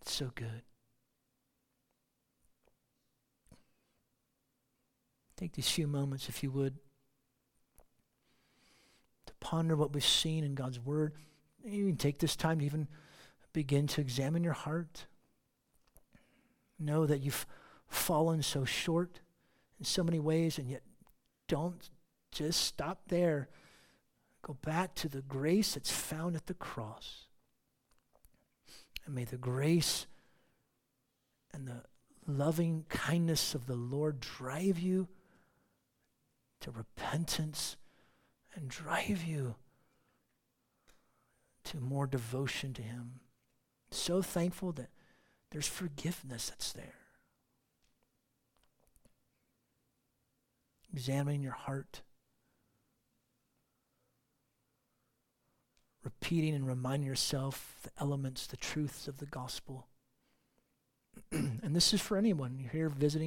It's 0.00 0.12
so 0.12 0.30
good. 0.34 0.62
Take 5.36 5.52
these 5.52 5.70
few 5.70 5.86
moments, 5.86 6.28
if 6.28 6.42
you 6.42 6.50
would, 6.50 6.78
ponder 9.46 9.76
what 9.76 9.92
we've 9.92 10.04
seen 10.04 10.42
in 10.42 10.56
God's 10.56 10.80
Word. 10.80 11.12
You 11.64 11.86
can 11.86 11.96
take 11.96 12.18
this 12.18 12.34
time 12.34 12.58
to 12.58 12.64
even 12.64 12.88
begin 13.52 13.86
to 13.86 14.00
examine 14.00 14.42
your 14.42 14.54
heart. 14.54 15.06
Know 16.80 17.06
that 17.06 17.20
you've 17.20 17.46
fallen 17.86 18.42
so 18.42 18.64
short 18.64 19.20
in 19.78 19.84
so 19.84 20.02
many 20.02 20.18
ways, 20.18 20.58
and 20.58 20.68
yet 20.68 20.82
don't 21.46 21.90
just 22.32 22.60
stop 22.60 23.02
there. 23.06 23.48
Go 24.42 24.54
back 24.62 24.96
to 24.96 25.08
the 25.08 25.22
grace 25.22 25.74
that's 25.74 25.92
found 25.92 26.34
at 26.34 26.46
the 26.46 26.54
cross. 26.54 27.28
And 29.04 29.14
may 29.14 29.22
the 29.22 29.36
grace 29.36 30.08
and 31.54 31.68
the 31.68 31.84
loving 32.26 32.84
kindness 32.88 33.54
of 33.54 33.66
the 33.66 33.76
Lord 33.76 34.18
drive 34.18 34.80
you 34.80 35.06
to 36.62 36.72
repentance 36.72 37.76
and 38.56 38.68
drive 38.68 39.22
you 39.22 39.54
to 41.64 41.78
more 41.78 42.06
devotion 42.06 42.72
to 42.74 42.82
Him. 42.82 43.20
So 43.90 44.22
thankful 44.22 44.72
that 44.72 44.88
there's 45.52 45.68
forgiveness 45.68 46.48
that's 46.48 46.72
there. 46.72 46.94
Examining 50.92 51.42
your 51.42 51.52
heart. 51.52 52.02
repeating 56.06 56.54
and 56.54 56.68
reminding 56.68 57.06
yourself 57.06 57.80
the 57.82 57.90
elements, 58.00 58.46
the 58.46 58.56
truths 58.56 59.08
of 59.08 59.18
the 59.18 59.26
gospel. 59.26 59.88
and 61.32 61.74
this 61.74 61.92
is 61.92 62.00
for 62.00 62.16
anyone. 62.16 62.58
You're 62.60 62.70
here 62.70 62.88
visiting. 62.88 63.24